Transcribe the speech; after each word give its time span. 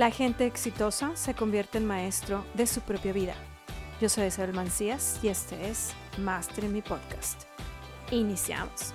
La 0.00 0.10
gente 0.10 0.46
exitosa 0.46 1.14
se 1.14 1.34
convierte 1.34 1.76
en 1.76 1.84
maestro 1.84 2.42
de 2.54 2.66
su 2.66 2.80
propia 2.80 3.12
vida. 3.12 3.34
Yo 4.00 4.08
soy 4.08 4.28
Isabel 4.28 4.54
Mancías 4.54 5.22
y 5.22 5.28
este 5.28 5.68
es 5.68 5.92
Master 6.16 6.64
en 6.64 6.72
mi 6.72 6.80
podcast. 6.80 7.42
Iniciamos. 8.10 8.94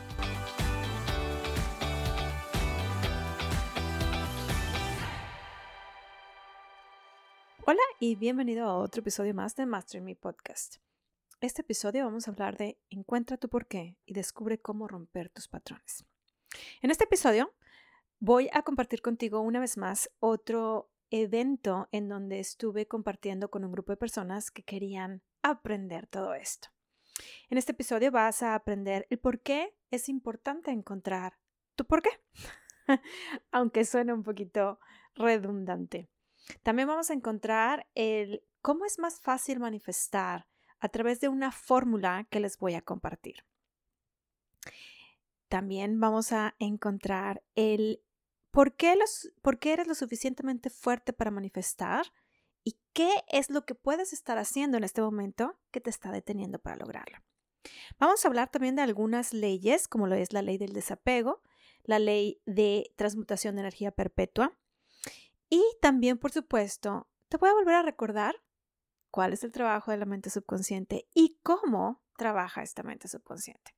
Hola 7.68 7.84
y 8.00 8.16
bienvenido 8.16 8.66
a 8.68 8.76
otro 8.76 9.02
episodio 9.02 9.36
más 9.36 9.56
de 9.56 9.68
Master 9.68 10.00
en 10.00 10.06
mi 10.06 10.16
podcast. 10.16 10.78
Este 11.40 11.62
episodio 11.62 12.06
vamos 12.06 12.28
a 12.28 12.32
hablar 12.32 12.58
de 12.58 12.80
Encuentra 12.90 13.38
tu 13.38 13.48
porqué 13.48 13.96
y 14.08 14.16
descubre 14.16 14.58
cómo 14.58 14.88
romper 14.88 15.30
tus 15.30 15.48
patrones. 15.48 16.04
En 16.82 16.90
este 16.90 17.04
episodio 17.04 17.54
voy 18.18 18.50
a 18.54 18.64
compartir 18.64 19.04
contigo 19.04 19.42
una 19.42 19.60
vez 19.60 19.78
más 19.78 20.10
otro 20.20 20.90
evento 21.12 21.88
en 21.92 22.10
donde 22.10 22.40
estuve 22.40 22.88
compartiendo 22.88 23.50
con 23.50 23.64
un 23.64 23.72
grupo 23.72 23.92
de 23.92 23.98
personas 23.98 24.52
que 24.52 24.64
querían 24.64 25.22
aprender 25.42 26.08
todo 26.08 26.34
esto. 26.34 26.70
En 27.50 27.58
este 27.58 27.72
episodio 27.72 28.12
vas 28.12 28.44
a 28.44 28.56
aprender 28.56 29.08
el 29.10 29.20
por 29.20 29.42
qué 29.42 29.76
es 29.92 30.10
importante 30.10 30.72
encontrar 30.72 31.38
tu 31.76 31.86
por 31.86 32.02
qué, 32.02 32.10
aunque 33.52 33.86
suene 33.86 34.14
un 34.14 34.24
poquito 34.24 34.80
redundante. 35.16 36.10
También 36.64 36.88
vamos 36.88 37.10
a 37.10 37.14
encontrar 37.14 37.88
el 37.96 38.44
cómo 38.62 38.86
es 38.86 39.00
más 39.00 39.20
fácil 39.20 39.60
manifestar 39.60 40.48
a 40.80 40.90
través 40.90 41.20
de 41.20 41.30
una 41.30 41.52
fórmula 41.52 42.28
que 42.30 42.40
les 42.40 42.58
voy 42.58 42.76
a 42.76 42.82
compartir. 42.82 43.46
También 45.48 46.00
vamos 46.00 46.32
a 46.32 46.56
encontrar 46.60 47.44
el 47.56 48.04
¿Por 48.56 48.74
qué, 48.78 48.96
los, 48.96 49.34
¿Por 49.42 49.60
qué 49.60 49.74
eres 49.74 49.86
lo 49.86 49.96
suficientemente 49.96 50.70
fuerte 50.70 51.12
para 51.12 51.30
manifestar? 51.30 52.06
¿Y 52.64 52.80
qué 52.94 53.12
es 53.28 53.50
lo 53.50 53.66
que 53.66 53.76
puedes 53.76 54.14
estar 54.14 54.38
haciendo 54.38 54.78
en 54.78 54.86
este 54.86 55.02
momento 55.02 55.60
que 55.72 55.82
te 55.82 55.90
está 55.90 56.10
deteniendo 56.10 56.58
para 56.58 56.78
lograrlo? 56.78 57.18
Vamos 58.00 58.24
a 58.24 58.30
hablar 58.30 58.50
también 58.50 58.78
de 58.78 58.82
algunas 58.82 59.34
leyes, 59.34 59.90
como 59.90 60.08
lo 60.08 60.16
es 60.16 60.32
la 60.32 60.42
ley 60.42 60.58
del 60.58 60.72
desapego, 60.72 61.42
la 61.84 62.00
ley 62.00 62.42
de 62.46 62.94
transmutación 62.96 63.56
de 63.56 63.62
energía 63.64 63.92
perpetua. 63.92 64.58
Y 65.50 65.62
también, 65.82 66.18
por 66.18 66.32
supuesto, 66.32 67.10
te 67.28 67.36
voy 67.36 67.50
a 67.50 67.56
volver 67.56 67.76
a 67.76 67.84
recordar 67.84 68.36
cuál 69.12 69.34
es 69.34 69.44
el 69.44 69.52
trabajo 69.52 69.92
de 69.92 69.98
la 69.98 70.06
mente 70.06 70.30
subconsciente 70.30 71.10
y 71.14 71.40
cómo 71.44 72.02
trabaja 72.16 72.64
esta 72.64 72.84
mente 72.84 73.10
subconsciente. 73.10 73.76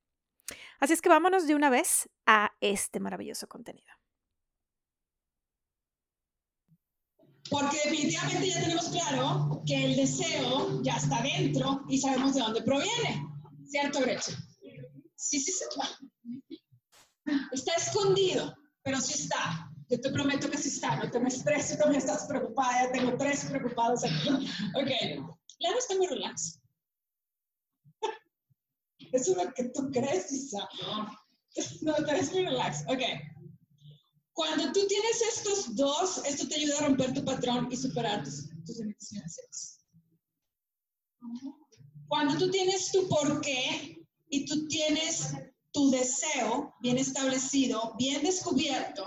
Así 0.78 0.92
es 0.92 1.02
que 1.02 1.08
vámonos 1.08 1.48
de 1.48 1.56
una 1.56 1.68
vez 1.68 2.08
a 2.26 2.52
este 2.60 3.00
maravilloso 3.00 3.48
contenido. 3.48 3.97
Porque 7.50 7.78
definitivamente 7.84 8.48
ya 8.48 8.60
tenemos 8.60 8.88
claro 8.88 9.62
que 9.66 9.84
el 9.84 9.96
deseo 9.96 10.82
ya 10.82 10.96
está 10.96 11.22
dentro 11.22 11.84
y 11.88 11.98
sabemos 11.98 12.34
de 12.34 12.40
dónde 12.40 12.62
proviene. 12.62 13.24
¿Cierto, 13.66 14.00
Gretchen? 14.00 14.34
Sí, 15.14 15.40
sí, 15.40 15.52
sí. 15.52 15.64
Está 17.52 17.74
escondido, 17.74 18.54
pero 18.82 19.00
sí 19.00 19.14
está. 19.22 19.70
Yo 19.88 20.00
te 20.00 20.10
prometo 20.10 20.50
que 20.50 20.58
sí 20.58 20.68
está. 20.68 20.96
No 20.96 21.10
te 21.10 21.18
me 21.18 21.28
estreses, 21.28 21.78
no 21.78 21.90
me 21.90 21.98
estás 21.98 22.26
preocupada. 22.26 22.84
Ya 22.84 22.92
tengo 22.92 23.16
tres 23.16 23.44
preocupados 23.46 24.04
aquí. 24.04 24.28
Ok. 24.74 24.90
Claro, 25.58 25.78
está 25.78 25.96
muy 25.96 26.06
relax. 26.06 26.60
Eso 29.12 29.32
es 29.32 29.44
lo 29.44 29.52
que 29.54 29.64
tú 29.70 29.90
crees, 29.90 30.30
Isa. 30.30 30.68
No, 31.82 31.94
ves 32.06 32.32
muy 32.32 32.44
relax. 32.44 32.84
Ok. 32.88 33.02
Cuando 34.38 34.70
tú 34.70 34.86
tienes 34.86 35.20
estos 35.20 35.74
dos, 35.74 36.22
esto 36.24 36.46
te 36.46 36.54
ayuda 36.54 36.78
a 36.78 36.86
romper 36.86 37.12
tu 37.12 37.24
patrón 37.24 37.66
y 37.72 37.76
superar 37.76 38.22
tus, 38.22 38.48
tus 38.64 38.78
limitaciones. 38.78 39.80
Cuando 42.06 42.38
tú 42.38 42.48
tienes 42.48 42.92
tu 42.92 43.08
porqué 43.08 44.06
y 44.28 44.46
tú 44.46 44.68
tienes 44.68 45.32
tu 45.72 45.90
deseo 45.90 46.72
bien 46.80 46.98
establecido, 46.98 47.96
bien 47.98 48.22
descubierto, 48.22 49.04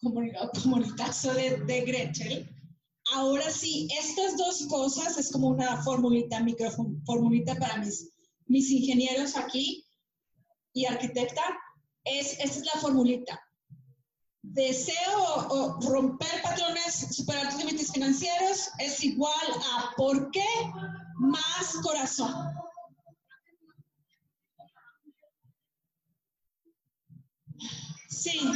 como, 0.00 0.22
como 0.62 0.78
el 0.78 0.94
caso 0.94 1.34
de, 1.34 1.58
de 1.66 1.80
Gretel, 1.82 2.48
ahora 3.12 3.50
sí, 3.50 3.86
estas 4.00 4.38
dos 4.38 4.66
cosas 4.68 5.18
es 5.18 5.32
como 5.32 5.48
una 5.48 5.82
formulita, 5.82 6.40
microformulita 6.40 7.56
para 7.56 7.76
mis, 7.76 8.10
mis 8.46 8.70
ingenieros 8.70 9.36
aquí 9.36 9.86
y 10.72 10.86
arquitecta, 10.86 11.42
es, 12.04 12.40
esta 12.40 12.60
es 12.60 12.64
la 12.64 12.80
formulita 12.80 13.38
deseo 14.54 15.18
o, 15.48 15.80
romper 15.80 16.42
patrones, 16.42 17.14
superar 17.14 17.48
tus 17.48 17.58
límites 17.58 17.92
financieros 17.92 18.70
es 18.78 19.02
igual 19.04 19.46
a 19.74 19.94
por 19.96 20.30
qué 20.30 20.44
más 21.18 21.76
corazón. 21.82 22.54
Sí. 28.08 28.52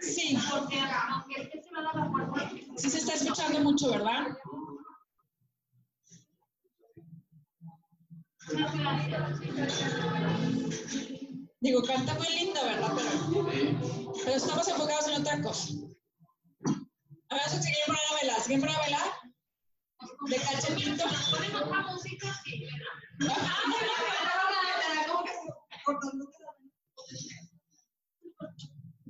Sí. 0.00 0.38
Sí 2.76 2.90
se 2.90 2.98
está 2.98 3.14
escuchando 3.14 3.60
mucho, 3.60 3.90
¿verdad? 3.90 4.26
Digo, 11.60 11.82
canta 11.82 12.14
muy 12.14 12.28
lindo, 12.28 12.62
¿verdad? 12.62 12.92
Pero, 14.24 14.36
estamos 14.36 14.68
enfocados 14.68 15.08
en 15.08 15.20
otra 15.20 15.42
cosa. 15.42 15.68
A 17.28 17.34
ver 17.34 17.48
si 17.48 17.72
quieren 17.72 17.96
poner 18.08 18.30
a. 18.30 18.40
¿Si 18.40 18.48
quieren 18.48 18.68
a? 18.68 19.26
De 20.28 20.36
cachetito. 20.36 21.04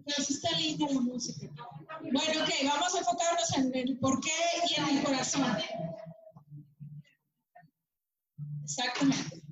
Pero 0.05 0.23
sí 0.25 0.35
está 0.35 0.51
linda 0.53 0.87
la 0.93 1.01
música. 1.01 1.47
Bueno, 2.01 2.45
ok, 2.45 2.51
vamos 2.65 2.95
a 2.95 2.99
enfocarnos 2.99 3.56
en 3.56 3.75
el 3.75 3.99
por 3.99 4.21
qué 4.21 4.31
y 4.71 4.81
en 4.81 4.99
el 4.99 5.05
corazón. 5.05 5.56
Exactamente. 8.62 9.43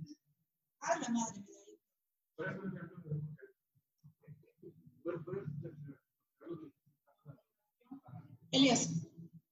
La 1.01 1.09
madre. 1.09 1.45
Elías, 8.51 8.89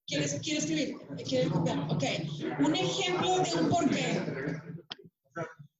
¿quieres, 0.07 0.39
¿quieres 0.41 0.63
escribir? 0.63 0.95
¿Quieres 1.27 1.49
copiar? 1.49 1.79
Ok. 1.89 2.03
Un 2.59 2.75
ejemplo 2.75 3.39
de 3.39 3.61
un 3.61 3.69
porqué. 3.69 4.21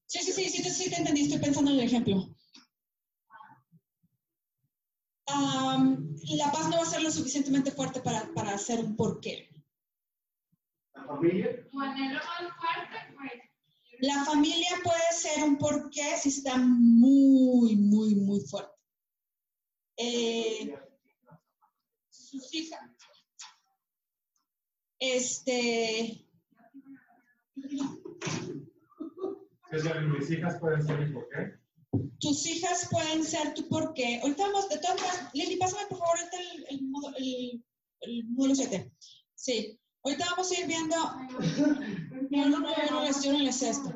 Sí, 0.06 0.20
sí, 0.20 0.32
sí, 0.32 0.50
sí, 0.50 0.70
sí 0.70 0.90
te 0.90 0.98
entendí. 0.98 1.24
Estoy 1.24 1.40
pensando 1.40 1.72
en 1.72 1.80
el 1.80 1.86
ejemplo. 1.86 2.34
la 6.38 6.52
paz 6.52 6.70
no 6.70 6.78
va 6.78 6.84
a 6.84 6.86
ser 6.86 7.02
lo 7.02 7.12
suficientemente 7.12 7.72
fuerte 7.72 8.02
para, 8.02 8.32
para 8.34 8.54
hacer 8.54 8.80
un 8.80 8.96
porqué. 8.96 9.50
¿La 10.94 11.06
familia? 11.06 11.68
Pues. 11.72 11.90
La 14.04 14.26
familia 14.26 14.68
puede 14.84 15.14
ser 15.14 15.46
un 15.46 15.58
porqué 15.58 16.18
si 16.22 16.28
está 16.28 16.58
muy, 16.58 17.78
muy, 17.78 18.16
muy 18.16 18.42
fuerte. 18.42 18.74
Eh, 19.96 20.76
sus 22.10 22.54
hijas. 22.54 22.82
Este. 25.00 26.28
mis 29.72 30.32
hijas 30.32 30.60
pueden 30.60 30.86
ser 30.86 31.00
mi 31.00 31.14
porqué. 31.14 31.60
Tus 32.20 32.46
hijas 32.46 32.90
pueden 32.92 33.24
ser 33.24 33.54
tu 33.54 33.70
porqué. 33.70 34.20
Ahorita 34.22 34.44
vamos, 34.48 34.68
de 34.68 34.80
todas 34.80 35.00
maneras, 35.00 35.34
Lili, 35.34 35.56
pásame 35.56 35.88
por 35.88 36.00
favor 36.00 36.18
el, 36.20 36.66
el, 36.66 36.80
el, 37.20 37.66
el 38.02 38.26
módulo 38.26 38.56
7. 38.56 38.92
Sí. 39.34 39.80
Ahorita 40.04 40.26
vamos 40.32 40.52
a 40.52 40.60
ir 40.60 40.68
viendo. 40.68 40.96
Les, 42.30 43.24
yo 43.24 43.32
no 43.34 43.40
les 43.40 43.56
sé 43.56 43.70
esto. 43.70 43.90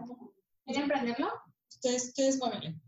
¿Quieren 0.66 0.88
prenderlo? 0.88 1.30
Ustedes, 1.70 2.06
ustedes 2.08 2.40
muévenle. 2.40 2.80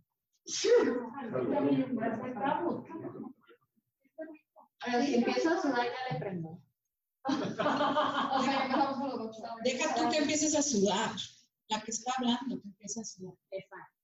Pero 4.86 5.04
si 5.04 5.16
empiezo 5.16 5.50
a 5.50 5.62
sudar, 5.62 5.86
ya 5.86 6.13
le 6.13 6.19
prendo. 6.19 6.62
Deja 9.63 9.95
tú 9.95 10.10
que 10.10 10.18
empieces 10.18 10.56
a 10.56 10.62
sudar. 10.62 11.12
La 11.68 11.81
que 11.81 11.92
está 11.92 12.13
hablando, 12.18 12.60
que 12.62 12.68
empieza 12.68 13.01
a 13.01 13.04
sudar. 13.04 13.36
Exacto. 13.51 13.99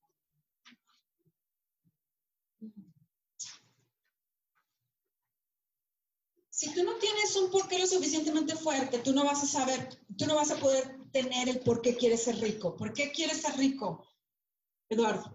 Si 6.66 6.74
tú 6.74 6.84
no 6.84 6.96
tienes 6.96 7.36
un 7.36 7.52
porqué 7.52 7.78
lo 7.78 7.86
suficientemente 7.86 8.56
fuerte, 8.56 8.98
tú 8.98 9.14
no 9.14 9.24
vas 9.24 9.44
a 9.44 9.46
saber, 9.46 9.88
tú 10.18 10.26
no 10.26 10.34
vas 10.34 10.50
a 10.50 10.56
poder 10.56 10.98
tener 11.12 11.48
el 11.48 11.60
por 11.60 11.80
qué 11.80 11.96
quieres 11.96 12.24
ser 12.24 12.38
rico. 12.38 12.76
¿Por 12.76 12.92
qué 12.92 13.12
quieres 13.12 13.44
ser 13.44 13.56
rico, 13.56 14.04
Eduardo? 14.90 15.32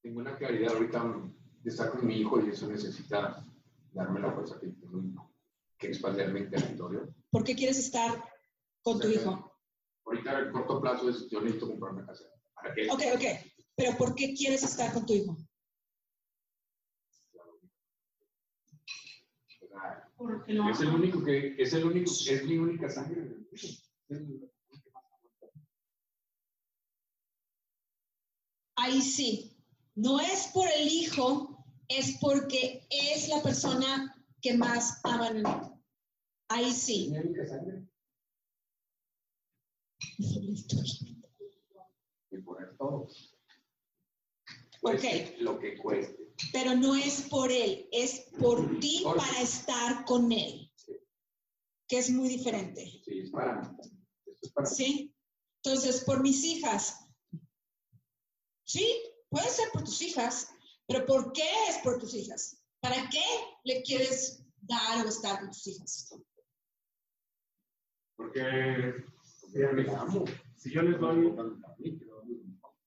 Tengo 0.00 0.20
una 0.20 0.34
claridad 0.34 0.72
ahorita. 0.72 1.30
de 1.62 1.70
estar 1.70 1.90
con 1.90 2.06
mi 2.06 2.20
hijo 2.20 2.40
y 2.42 2.48
eso 2.48 2.66
necesita 2.68 3.44
darme 3.92 4.20
la 4.20 4.32
fuerza 4.32 4.58
que 4.58 4.68
tengo 4.68 5.30
que 5.76 5.88
expandirme 5.88 6.40
en 6.40 6.50
territorio. 6.50 7.14
¿Por 7.30 7.44
qué 7.44 7.54
quieres 7.54 7.78
estar 7.78 8.24
con 8.80 8.98
tu 8.98 9.08
hijo? 9.08 9.52
Ahorita 10.06 10.38
en 10.38 10.52
corto 10.52 10.80
plazo 10.80 11.10
es, 11.10 11.28
yo 11.28 11.42
necesito 11.42 11.68
comprarme 11.68 12.06
casa. 12.06 12.24
¿Para 12.54 12.72
qué? 12.72 12.88
Ok, 12.90 13.02
ok. 13.14 13.24
Pero 13.76 13.94
¿por 13.98 14.14
qué 14.14 14.32
quieres 14.32 14.62
estar 14.62 14.90
con 14.94 15.04
tu 15.04 15.12
hijo? 15.12 15.36
O 19.60 19.66
sea, 19.68 20.07
Porque 20.18 20.52
lo 20.52 20.68
es 20.68 20.80
el 20.80 20.88
único 20.88 21.22
que, 21.22 21.54
es 21.56 21.72
el 21.72 21.84
único, 21.84 22.10
es 22.10 22.44
mi 22.44 22.58
única 22.58 22.90
sangre. 22.90 23.36
Ahí 28.74 29.00
sí. 29.00 29.56
No 29.94 30.18
es 30.18 30.48
por 30.52 30.68
el 30.76 30.88
hijo, 30.88 31.64
es 31.86 32.18
porque 32.20 32.84
es 32.90 33.28
la 33.28 33.40
persona 33.42 34.14
que 34.42 34.56
más 34.56 35.00
aman. 35.04 35.44
Ahí 36.48 36.72
sí. 36.72 37.10
mi 37.10 37.18
única 37.18 37.46
sangre. 37.46 37.86
Y 42.30 42.38
poner 42.44 42.76
todo. 42.76 43.08
Cueste 44.80 45.36
Lo 45.40 45.60
que 45.60 45.76
cueste. 45.76 46.17
Pero 46.52 46.74
no 46.74 46.94
es 46.94 47.22
por 47.22 47.50
él, 47.50 47.88
es 47.92 48.20
por 48.38 48.78
ti 48.80 49.00
Por- 49.02 49.16
para 49.16 49.40
estar 49.40 50.04
con 50.04 50.30
él. 50.32 50.70
Que 51.88 51.98
es 51.98 52.10
muy 52.10 52.28
diferente. 52.28 52.84
Sí, 53.04 53.20
es 53.20 53.30
para 53.30 53.76
es 54.42 54.50
para. 54.52 54.66
¿Sí? 54.66 55.12
Entonces, 55.62 56.04
por 56.04 56.22
mis 56.22 56.44
hijas. 56.44 57.06
Sí, 58.64 58.86
puede 59.30 59.48
ser 59.48 59.68
por 59.72 59.82
tus 59.84 60.00
hijas, 60.02 60.48
pero 60.86 61.06
¿por 61.06 61.32
qué 61.32 61.48
es 61.68 61.78
por 61.78 61.98
tus 61.98 62.14
hijas? 62.14 62.62
¿Para 62.80 63.08
qué 63.08 63.24
le 63.64 63.82
quieres 63.82 64.44
dar 64.60 65.04
o 65.04 65.08
estar 65.08 65.40
con 65.40 65.48
tus 65.50 65.66
hijas? 65.66 66.14
Porque 68.16 68.94
Porque 69.40 69.66
me 69.72 69.90
amo. 69.94 70.24
si 70.56 70.70
yo 70.72 70.82
les 70.82 71.00
doy, 71.00 71.34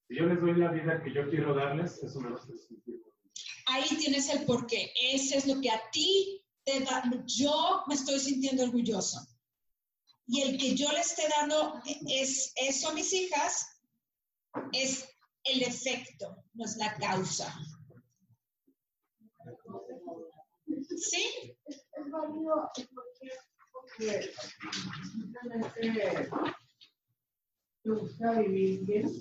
si 0.07 0.15
yo 0.15 0.25
les 0.25 0.39
doy 0.39 0.55
la 0.55 0.71
vida 0.71 1.01
que 1.03 1.13
yo 1.13 1.29
quiero 1.29 1.53
darles, 1.55 2.01
eso 2.03 2.19
me 2.21 2.29
sentir. 2.37 3.01
Ahí 3.71 3.87
tienes 3.97 4.29
el 4.29 4.45
por 4.45 4.67
qué. 4.67 4.91
Ese 5.01 5.37
es 5.37 5.47
lo 5.47 5.61
que 5.61 5.69
a 5.69 5.81
ti 5.91 6.43
te 6.63 6.79
da. 6.81 7.03
Yo 7.25 7.83
me 7.87 7.95
estoy 7.95 8.19
sintiendo 8.19 8.63
orgulloso. 8.63 9.19
Y 10.27 10.41
el 10.41 10.57
que 10.57 10.75
yo 10.75 10.91
le 10.91 10.99
esté 10.99 11.23
dando 11.29 11.81
es 12.07 12.53
eso 12.55 12.89
a 12.89 12.93
mis 12.93 13.11
hijas 13.13 13.67
es 14.73 15.07
el 15.43 15.63
efecto, 15.63 16.43
no 16.53 16.65
es 16.65 16.77
la 16.77 16.95
causa. 16.95 17.53
¿Sí? 20.97 21.55
es 21.67 22.11
válido 22.11 22.69
porque, 23.73 24.31
simplemente 25.11 26.29
te 27.83 27.89
gusta 27.89 28.39
vivir 28.39 28.85
bien. 28.85 29.11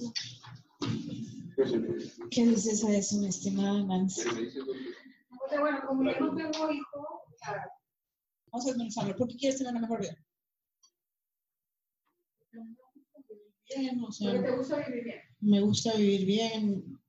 ¿Qué 2.31 2.47
dices 2.47 2.85
a 2.85 2.97
eso, 2.97 3.17
mi 3.19 3.29
estimada 3.29 3.83
Nancy? 3.85 4.23
pero 4.25 4.35
me 4.37 4.43
dices, 4.43 4.63
"Oye, 4.63 4.81
O 5.45 5.49
sea, 5.49 5.61
bueno, 5.61 5.81
como 5.87 6.11
yo 6.11 6.21
no 6.21 6.35
tengo 6.37 6.71
hijos, 6.71 7.05
o 7.05 7.37
sea, 7.39 7.71
Vamos 8.53 8.67
a 8.67 8.71
desmenuzarlo. 8.71 9.17
¿Por 9.17 9.29
qué 9.29 9.37
quieres 9.37 9.59
tener 9.59 9.73
una 9.73 9.83
mejor 9.83 10.01
vida? 10.01 10.17
Bien, 13.69 14.03
o 14.03 14.11
sea, 14.11 14.33
porque 14.33 14.49
te 14.49 14.57
gusta 14.57 14.77
vivir 14.87 15.05
bien. 15.05 15.21
me 15.41 15.61
gusta 15.61 15.95
vivir 15.95 16.27
bien, 16.27 17.01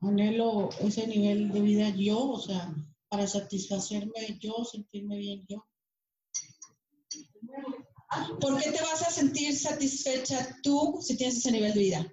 anhelo 0.00 0.68
ese 0.80 1.06
nivel 1.06 1.50
de 1.50 1.60
vida 1.62 1.88
yo, 1.96 2.32
o 2.32 2.38
sea, 2.38 2.74
para 3.08 3.26
satisfacerme 3.26 4.38
yo, 4.38 4.64
sentirme 4.64 5.16
bien 5.16 5.46
yo. 5.48 5.66
¿Por 8.40 8.62
qué 8.62 8.70
te 8.70 8.82
vas 8.82 9.02
a 9.02 9.10
sentir 9.10 9.56
satisfecha 9.56 10.58
tú 10.62 10.98
si 11.00 11.16
tienes 11.16 11.38
ese 11.38 11.52
nivel 11.52 11.72
de 11.72 11.80
vida? 11.80 12.12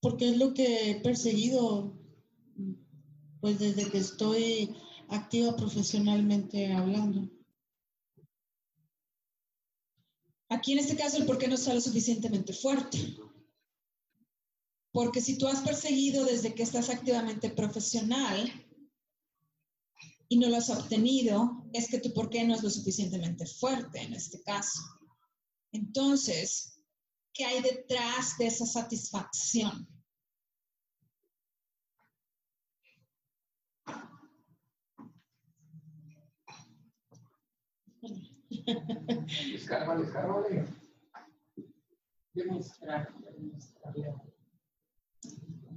Porque 0.00 0.28
es 0.30 0.36
lo 0.36 0.52
que 0.52 0.90
he 0.90 1.00
perseguido, 1.00 1.98
pues 3.40 3.58
desde 3.58 3.90
que 3.90 3.98
estoy 3.98 4.76
activa 5.08 5.56
profesionalmente 5.56 6.72
hablando. 6.72 7.30
Aquí 10.48 10.72
en 10.72 10.78
este 10.78 10.96
caso 10.96 11.16
el 11.16 11.26
por 11.26 11.38
qué 11.38 11.48
no 11.48 11.54
está 11.54 11.74
lo 11.74 11.80
suficientemente 11.80 12.52
fuerte. 12.52 13.16
Porque 14.92 15.20
si 15.20 15.36
tú 15.36 15.48
has 15.48 15.60
perseguido 15.62 16.24
desde 16.24 16.54
que 16.54 16.62
estás 16.62 16.88
activamente 16.88 17.50
profesional 17.50 18.48
y 20.28 20.38
no 20.38 20.48
lo 20.48 20.56
has 20.56 20.70
obtenido, 20.70 21.66
es 21.72 21.88
que 21.88 21.98
tu 21.98 22.12
por 22.12 22.30
qué 22.30 22.44
no 22.44 22.54
es 22.54 22.62
lo 22.62 22.70
suficientemente 22.70 23.46
fuerte 23.46 24.00
en 24.00 24.14
este 24.14 24.40
caso. 24.42 24.80
Entonces, 25.74 26.80
¿qué 27.32 27.44
hay 27.44 27.60
detrás 27.60 28.38
de 28.38 28.46
esa 28.46 28.64
satisfacción? 28.64 29.88
Escárvale, 39.52 40.04
escárvale. 40.04 40.64
Demostrar, 42.32 43.12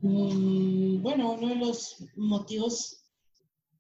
Mm, 0.02 1.02
bueno, 1.02 1.32
uno 1.34 1.48
de 1.48 1.56
los 1.56 2.06
motivos, 2.16 3.04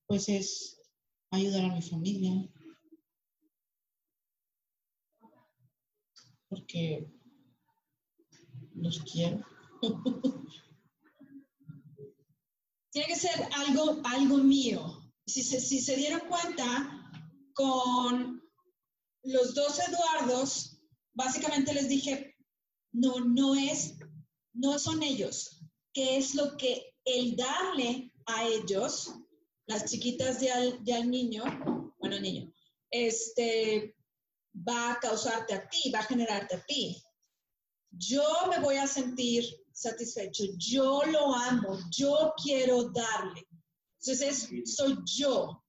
pues, 0.07 0.27
es 0.29 0.81
ayudar 1.29 1.65
a 1.65 1.75
mi 1.75 1.81
familia. 1.83 2.49
Porque 6.49 7.07
los 8.73 8.99
quiero. 9.03 9.45
Tiene 12.91 13.07
que 13.07 13.15
ser 13.15 13.47
algo, 13.53 14.01
algo 14.05 14.37
mío. 14.37 15.11
Si 15.25 15.43
se, 15.43 15.59
si 15.59 15.79
se 15.79 15.95
dieron 15.95 16.21
cuenta, 16.29 16.97
con 17.57 18.41
los 19.23 19.55
dos 19.55 19.79
Eduardos, 19.79 20.79
básicamente 21.15 21.73
les 21.73 21.89
dije, 21.89 22.35
no, 22.93 23.19
no 23.19 23.55
es, 23.55 23.97
no 24.53 24.77
son 24.77 25.01
ellos. 25.01 25.59
¿Qué 25.91 26.17
es 26.17 26.35
lo 26.35 26.55
que 26.55 26.93
el 27.03 27.35
darle 27.35 28.13
a 28.27 28.47
ellos, 28.47 29.11
las 29.65 29.89
chiquitas 29.89 30.39
de 30.39 30.51
al, 30.51 30.83
de 30.83 30.93
al 30.93 31.09
niño, 31.09 31.43
bueno, 31.99 32.19
niño, 32.19 32.53
este, 32.91 33.95
va 34.67 34.93
a 34.93 34.99
causarte 34.99 35.53
a 35.53 35.67
ti, 35.69 35.91
va 35.91 35.99
a 35.99 36.03
generarte 36.03 36.55
a 36.55 36.65
ti? 36.65 37.01
Yo 37.91 38.23
me 38.49 38.59
voy 38.59 38.77
a 38.77 38.87
sentir 38.87 39.43
satisfecho, 39.71 40.43
yo 40.57 41.03
lo 41.05 41.33
amo, 41.33 41.77
yo 41.91 42.33
quiero 42.41 42.89
darle. 42.89 43.47
Entonces, 43.99 44.49
es, 44.51 44.75
soy 44.75 44.97
yo. 45.05 45.63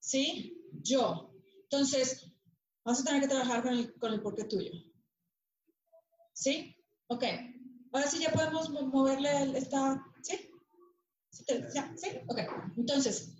¿Sí? 0.00 0.58
Yo. 0.82 1.32
Entonces, 1.64 2.26
vamos 2.84 3.00
a 3.00 3.04
tener 3.04 3.22
que 3.22 3.28
trabajar 3.28 3.62
con 3.62 3.72
el, 3.72 3.94
con 3.98 4.12
el 4.12 4.22
porqué 4.22 4.44
tuyo. 4.44 4.70
¿Sí? 6.32 6.76
Ok. 7.08 7.24
Ahora 7.92 8.08
sí 8.08 8.18
ya 8.20 8.32
podemos 8.32 8.70
mo- 8.70 8.86
moverle 8.86 9.56
esta. 9.56 10.02
¿Sí? 10.22 10.50
¿Sí? 11.30 11.44
ya, 11.74 11.92
¿Sí? 11.96 12.08
Ok. 12.28 12.38
Entonces, 12.76 13.31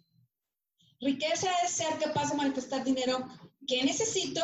riqueza 1.03 1.51
es 1.65 1.73
ser 1.73 1.99
capaz 1.99 2.31
de 2.31 2.37
manifestar 2.37 2.85
dinero 2.85 3.29
que 3.67 3.85
necesito, 3.85 4.41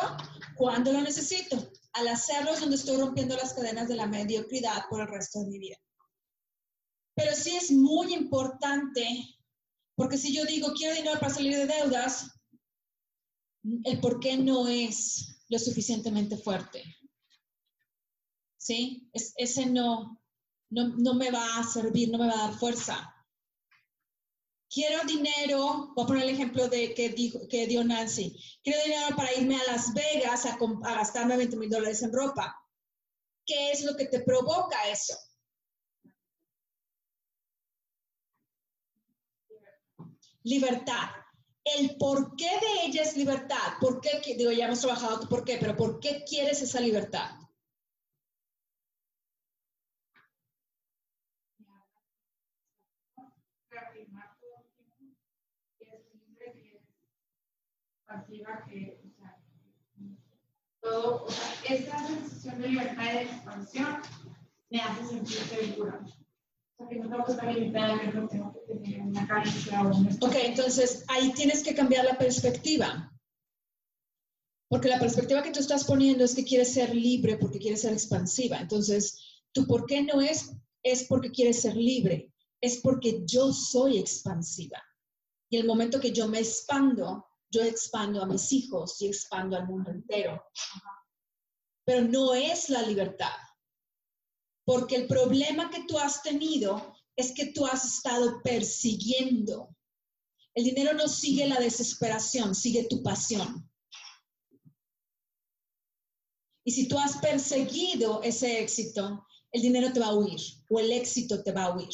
cuando 0.55 0.91
lo 0.91 1.01
necesito. 1.01 1.71
Al 1.93 2.07
hacerlo 2.07 2.51
es 2.51 2.59
donde 2.59 2.75
estoy 2.75 2.97
rompiendo 2.97 3.35
las 3.35 3.53
cadenas 3.53 3.87
de 3.87 3.95
la 3.95 4.05
mediocridad 4.05 4.85
por 4.89 5.01
el 5.01 5.07
resto 5.07 5.39
de 5.39 5.47
mi 5.47 5.57
vida. 5.57 5.77
Pero 7.15 7.35
sí 7.35 7.55
es 7.55 7.71
muy 7.71 8.13
importante, 8.13 9.05
porque 9.95 10.17
si 10.17 10.33
yo 10.33 10.45
digo 10.45 10.73
quiero 10.73 10.95
dinero 10.95 11.19
para 11.19 11.33
salir 11.33 11.57
de 11.57 11.65
deudas, 11.65 12.29
el 13.83 13.99
por 13.99 14.19
qué 14.19 14.37
no 14.37 14.67
es 14.67 15.43
lo 15.49 15.59
suficientemente 15.59 16.37
fuerte. 16.37 16.83
¿Sí? 18.57 19.09
Es, 19.13 19.33
ese 19.37 19.65
no, 19.65 20.21
no, 20.69 20.89
no 20.89 21.13
me 21.15 21.31
va 21.31 21.57
a 21.57 21.63
servir, 21.63 22.11
no 22.11 22.19
me 22.19 22.27
va 22.27 22.33
a 22.33 22.47
dar 22.47 22.59
fuerza. 22.59 23.13
Quiero 24.71 25.03
dinero, 25.03 25.93
voy 25.95 26.03
a 26.03 26.07
poner 26.07 26.23
el 26.25 26.29
ejemplo 26.29 26.67
de 26.67 26.93
que, 26.93 27.09
dijo, 27.09 27.39
que 27.49 27.65
dio 27.65 27.83
Nancy. 27.83 28.35
Quiero 28.63 28.83
dinero 28.83 29.15
para 29.15 29.33
irme 29.33 29.55
a 29.55 29.71
Las 29.71 29.93
Vegas 29.95 30.45
a, 30.45 30.57
gastarme 30.93 31.37
20 31.37 31.57
mil 31.57 31.69
dólares 31.69 32.03
en 32.03 32.13
ropa. 32.13 32.55
¿Qué 33.45 33.71
es 33.71 33.83
lo 33.83 33.97
que 33.97 34.05
te 34.05 34.19
provoca 34.19 34.77
eso? 34.91 35.15
Libertad. 40.43 41.09
El 41.63 41.97
por 41.97 42.35
qué 42.35 42.45
de 42.45 42.85
ella 42.85 43.01
es 43.01 43.17
libertad. 43.17 43.73
¿Por 43.81 43.99
qué? 44.01 44.21
Digo, 44.35 44.51
ya 44.51 44.65
hemos 44.65 44.81
trabajado 44.81 45.21
tu 45.21 45.27
por 45.27 45.43
qué, 45.43 45.57
pero 45.59 45.75
¿por 45.75 45.99
qué 45.99 46.23
quieres 46.23 46.61
esa 46.61 46.79
libertad? 46.79 47.31
Expansiva 58.09 58.65
que, 58.67 58.99
o 59.05 59.15
sea, 59.15 59.37
todo, 60.81 61.25
o 61.25 61.29
sea, 61.29 61.75
esa 61.75 62.07
sensación 62.07 62.61
de 62.61 62.69
libertad 62.69 63.03
y 63.03 63.15
de 63.15 63.21
expansión 63.23 63.97
me 64.69 64.81
hace 64.81 65.05
sentir 65.05 65.37
segura. 65.37 65.99
O 66.03 66.77
sea, 66.77 66.87
que 66.87 66.95
no 66.95 67.09
tengo 67.09 67.25
que 67.25 67.31
estar 67.31 67.53
limitada, 67.53 67.99
que 67.99 68.07
tengo 68.07 68.53
que 68.53 68.73
tener 68.73 69.01
una 69.01 69.43
o 69.83 69.97
una 69.97 70.09
Ok, 70.21 70.35
entonces 70.43 71.03
ahí 71.07 71.31
tienes 71.33 71.63
que 71.63 71.75
cambiar 71.75 72.05
la 72.05 72.17
perspectiva. 72.17 73.13
Porque 74.69 74.87
la 74.87 74.99
perspectiva 74.99 75.41
que 75.41 75.51
tú 75.51 75.59
estás 75.59 75.83
poniendo 75.83 76.23
es 76.23 76.35
que 76.35 76.45
quieres 76.45 76.73
ser 76.73 76.95
libre 76.95 77.37
porque 77.37 77.59
quieres 77.59 77.81
ser 77.81 77.93
expansiva. 77.93 78.59
Entonces, 78.59 79.41
tu 79.51 79.65
por 79.65 79.85
qué 79.85 80.03
no 80.03 80.21
es, 80.21 80.55
es 80.83 81.03
porque 81.05 81.31
quieres 81.31 81.61
ser 81.61 81.75
libre, 81.75 82.31
es 82.61 82.77
porque 82.77 83.23
yo 83.25 83.51
soy 83.51 83.97
expansiva. 83.97 84.81
Y 85.49 85.57
el 85.57 85.65
momento 85.65 85.99
que 85.99 86.11
yo 86.11 86.27
me 86.27 86.39
expando, 86.39 87.28
yo 87.51 87.63
expando 87.63 88.21
a 88.21 88.25
mis 88.25 88.51
hijos 88.51 89.01
y 89.01 89.07
expando 89.07 89.57
al 89.57 89.67
mundo 89.67 89.91
entero. 89.91 90.43
Pero 91.85 92.01
no 92.07 92.33
es 92.33 92.69
la 92.69 92.81
libertad. 92.83 93.35
Porque 94.65 94.95
el 94.95 95.07
problema 95.07 95.69
que 95.69 95.83
tú 95.85 95.97
has 95.97 96.21
tenido 96.21 96.93
es 97.15 97.31
que 97.33 97.47
tú 97.47 97.65
has 97.65 97.83
estado 97.85 98.41
persiguiendo. 98.43 99.75
El 100.53 100.63
dinero 100.63 100.93
no 100.93 101.07
sigue 101.07 101.47
la 101.47 101.59
desesperación, 101.59 102.53
sigue 102.53 102.87
tu 102.87 103.01
pasión. 103.01 103.69
Y 106.63 106.71
si 106.71 106.87
tú 106.87 106.99
has 106.99 107.17
perseguido 107.17 108.21
ese 108.21 108.59
éxito, 108.61 109.25
el 109.51 109.61
dinero 109.61 109.91
te 109.91 109.99
va 109.99 110.07
a 110.07 110.15
huir 110.15 110.39
o 110.69 110.79
el 110.79 110.91
éxito 110.91 111.41
te 111.41 111.51
va 111.51 111.63
a 111.63 111.75
huir. 111.75 111.89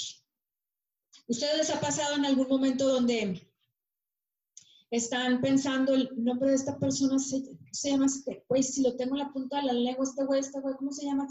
¿Ustedes 1.27 1.57
les 1.57 1.69
ha 1.69 1.79
pasado 1.79 2.15
en 2.15 2.25
algún 2.25 2.47
momento 2.47 2.87
donde 2.87 3.54
están 4.95 5.41
pensando 5.41 5.93
el 5.93 6.09
nombre 6.15 6.49
de 6.49 6.55
esta 6.55 6.77
persona 6.77 7.19
se, 7.19 7.43
se 7.71 7.89
llama 7.91 8.05
este 8.05 8.45
güey? 8.47 8.63
Si 8.63 8.81
lo 8.81 8.95
tengo 8.95 9.15
en 9.15 9.23
la 9.23 9.33
punta 9.33 9.57
de 9.57 9.63
la 9.63 9.73
lengua, 9.73 10.03
este 10.03 10.23
güey, 10.23 10.39
este 10.39 10.59
güey, 10.59 10.75
¿cómo 10.75 10.91
se 10.91 11.05
llama? 11.05 11.27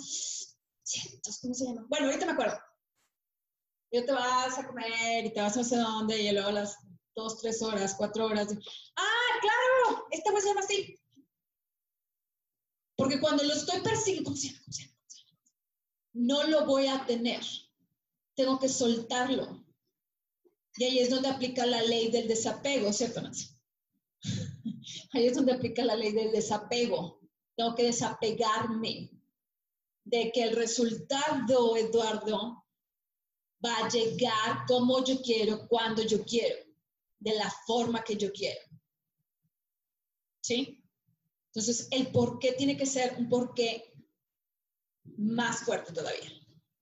Cientos, 0.82 1.38
¿cómo 1.40 1.54
se 1.54 1.64
llama? 1.66 1.86
Bueno, 1.88 2.06
ahorita 2.06 2.26
me 2.26 2.32
acuerdo. 2.32 2.58
Yo 3.92 4.04
te 4.04 4.12
vas 4.12 4.58
a 4.58 4.66
comer 4.66 5.24
y 5.24 5.32
te 5.32 5.40
vas 5.40 5.54
a 5.54 5.60
no 5.60 5.64
sé 5.64 5.76
dónde 5.76 6.20
y 6.20 6.32
luego 6.32 6.50
las 6.50 6.76
dos, 7.14 7.40
tres 7.40 7.62
horas, 7.62 7.94
cuatro 7.96 8.26
horas. 8.26 8.48
Ah, 8.96 9.38
claro, 9.40 10.06
este 10.10 10.30
güey 10.30 10.42
se 10.42 10.48
llama 10.48 10.60
así. 10.60 10.98
Porque 12.96 13.20
cuando 13.20 13.44
lo 13.44 13.52
estoy 13.52 13.80
persiguiendo. 13.80 14.30
¿Cómo 14.30 14.36
se 14.36 14.48
llama? 14.48 14.60
¿Cómo 14.64 14.72
se 14.72 14.82
llama? 14.82 14.94
no 16.14 16.44
lo 16.44 16.64
voy 16.64 16.86
a 16.86 17.04
tener. 17.04 17.42
Tengo 18.34 18.58
que 18.58 18.68
soltarlo. 18.68 19.64
Y 20.76 20.84
ahí 20.84 20.98
es 21.00 21.10
donde 21.10 21.28
aplica 21.28 21.66
la 21.66 21.82
ley 21.82 22.10
del 22.10 22.26
desapego, 22.26 22.92
¿cierto, 22.92 23.20
Nancy? 23.20 23.53
Ahí 25.12 25.26
es 25.26 25.36
donde 25.36 25.52
aplica 25.52 25.84
la 25.84 25.96
ley 25.96 26.12
del 26.12 26.32
desapego. 26.32 27.20
Tengo 27.56 27.74
que 27.74 27.84
desapegarme 27.84 29.10
de 30.04 30.30
que 30.32 30.42
el 30.42 30.56
resultado, 30.56 31.76
Eduardo, 31.76 32.64
va 33.64 33.76
a 33.78 33.88
llegar 33.88 34.64
como 34.66 35.04
yo 35.04 35.20
quiero, 35.22 35.66
cuando 35.68 36.02
yo 36.02 36.22
quiero, 36.24 36.56
de 37.18 37.34
la 37.34 37.50
forma 37.66 38.02
que 38.04 38.16
yo 38.16 38.30
quiero. 38.32 38.60
¿Sí? 40.42 40.84
Entonces, 41.46 41.88
el 41.90 42.08
por 42.08 42.38
qué 42.38 42.52
tiene 42.52 42.76
que 42.76 42.86
ser 42.86 43.16
un 43.18 43.28
por 43.28 43.54
qué 43.54 43.94
más 45.16 45.60
fuerte 45.60 45.92
todavía. 45.92 46.30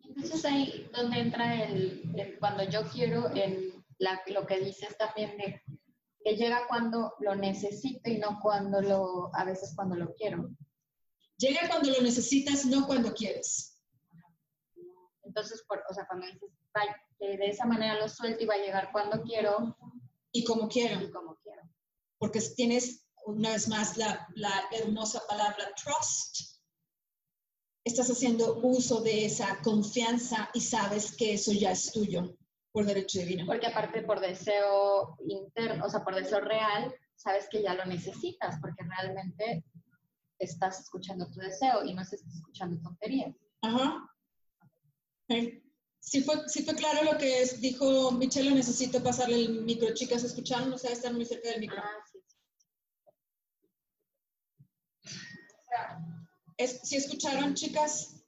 Entonces 0.00 0.44
ahí 0.44 0.88
donde 0.92 1.20
entra 1.20 1.64
el, 1.64 2.36
cuando 2.38 2.64
yo 2.64 2.82
quiero, 2.90 3.28
el, 3.30 3.72
la, 3.98 4.22
lo 4.26 4.46
que 4.46 4.60
dices 4.60 4.96
también 4.98 5.36
de 5.38 5.62
que 6.24 6.36
llega 6.36 6.66
cuando 6.68 7.14
lo 7.20 7.34
necesito 7.34 8.10
y 8.10 8.18
no 8.18 8.38
cuando 8.40 8.80
lo, 8.80 9.34
a 9.34 9.44
veces 9.44 9.72
cuando 9.74 9.96
lo 9.96 10.12
quiero. 10.14 10.50
Llega 11.36 11.68
cuando 11.68 11.90
lo 11.90 12.00
necesitas, 12.00 12.64
no 12.66 12.86
cuando 12.86 13.12
quieres. 13.12 13.82
Entonces, 15.24 15.64
por, 15.66 15.82
o 15.88 15.94
sea, 15.94 16.06
cuando 16.06 16.26
dices, 16.26 16.50
"Vaya, 16.74 16.96
que 17.18 17.36
de 17.36 17.46
esa 17.46 17.64
manera 17.66 17.98
lo 17.98 18.08
suelto 18.08 18.42
y 18.42 18.46
va 18.46 18.54
a 18.54 18.58
llegar 18.58 18.90
cuando 18.92 19.22
quiero 19.22 19.76
Y 20.32 20.44
como 20.44 20.68
quiero. 20.68 21.00
y 21.00 21.10
como 21.10 21.36
quiero. 21.36 21.62
porque 22.18 22.40
tienes 22.54 23.06
una 23.26 23.50
vez 23.50 23.68
más 23.68 23.96
la, 23.96 24.28
la 24.34 24.52
hermosa 24.72 25.22
palabra 25.28 25.72
trust. 25.82 26.60
Estás 27.84 28.08
haciendo 28.10 28.58
uso 28.62 29.00
de 29.00 29.24
esa 29.26 29.60
confianza 29.62 30.48
y 30.54 30.60
sabes 30.60 31.16
que 31.16 31.34
eso 31.34 31.52
ya 31.52 31.72
es 31.72 31.92
tuyo 31.92 32.36
por 32.72 32.84
derecho 32.86 33.18
divino. 33.20 33.46
Porque 33.46 33.66
aparte 33.66 34.02
por 34.02 34.20
deseo 34.20 35.16
interno, 35.26 35.84
o 35.84 35.90
sea, 35.90 36.02
por 36.02 36.14
deseo 36.14 36.40
real, 36.40 36.94
sabes 37.14 37.48
que 37.50 37.62
ya 37.62 37.74
lo 37.74 37.84
necesitas, 37.84 38.58
porque 38.60 38.84
realmente 38.84 39.64
estás 40.38 40.80
escuchando 40.80 41.30
tu 41.30 41.40
deseo 41.40 41.84
y 41.84 41.94
no 41.94 42.02
estás 42.02 42.22
escuchando 42.26 42.80
tonterías. 42.82 43.34
Ajá. 43.60 44.08
Sí 46.00 46.22
fue, 46.22 46.48
sí 46.48 46.64
fue 46.64 46.74
claro 46.74 47.04
lo 47.04 47.16
que 47.16 47.42
es- 47.42 47.60
dijo 47.60 48.10
Michelle, 48.12 48.50
necesito 48.52 49.02
pasarle 49.02 49.36
el 49.36 49.62
micro. 49.62 49.94
Chicas, 49.94 50.24
¿escucharon? 50.24 50.68
No 50.70 50.76
sé, 50.76 50.92
están 50.92 51.14
muy 51.14 51.24
cerca 51.24 51.48
del 51.50 51.60
micro. 51.60 51.78
Ah, 51.80 52.04
sí, 52.10 52.18
sí. 52.26 52.36
Es, 56.56 56.80
¿Sí 56.82 56.96
escucharon, 56.96 57.54
chicas? 57.54 58.24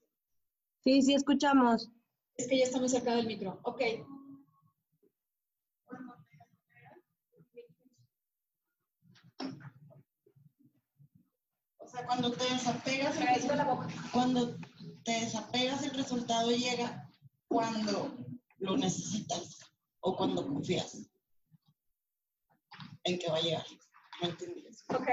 Sí, 0.83 1.03
sí, 1.03 1.15
escuchamos. 1.15 1.91
Es 2.37 2.47
que 2.49 2.59
ya 2.59 2.65
está 2.65 2.79
muy 2.79 2.89
cerca 2.89 3.15
del 3.17 3.27
micro. 3.27 3.61
Ok. 3.65 3.81
O 11.79 11.84
sea, 11.95 12.07
cuando 12.07 12.33
te 12.33 12.45
desapegas, 12.53 13.17
el, 13.19 13.49
cuando 14.13 14.57
te 15.05 15.13
desapegas, 15.13 15.83
el 15.85 15.91
resultado 15.95 16.51
llega 16.51 17.09
cuando 17.49 18.17
lo 18.59 18.77
necesitas 18.77 19.61
o 20.01 20.17
cuando 20.17 20.47
confías 20.47 20.99
en 23.05 23.19
que 23.19 23.31
va 23.31 23.37
a 23.37 23.41
llegar. 23.41 23.65
¿Me 24.23 24.29
entendí 24.29 24.67
eso? 24.67 24.85
Ok. 24.89 25.09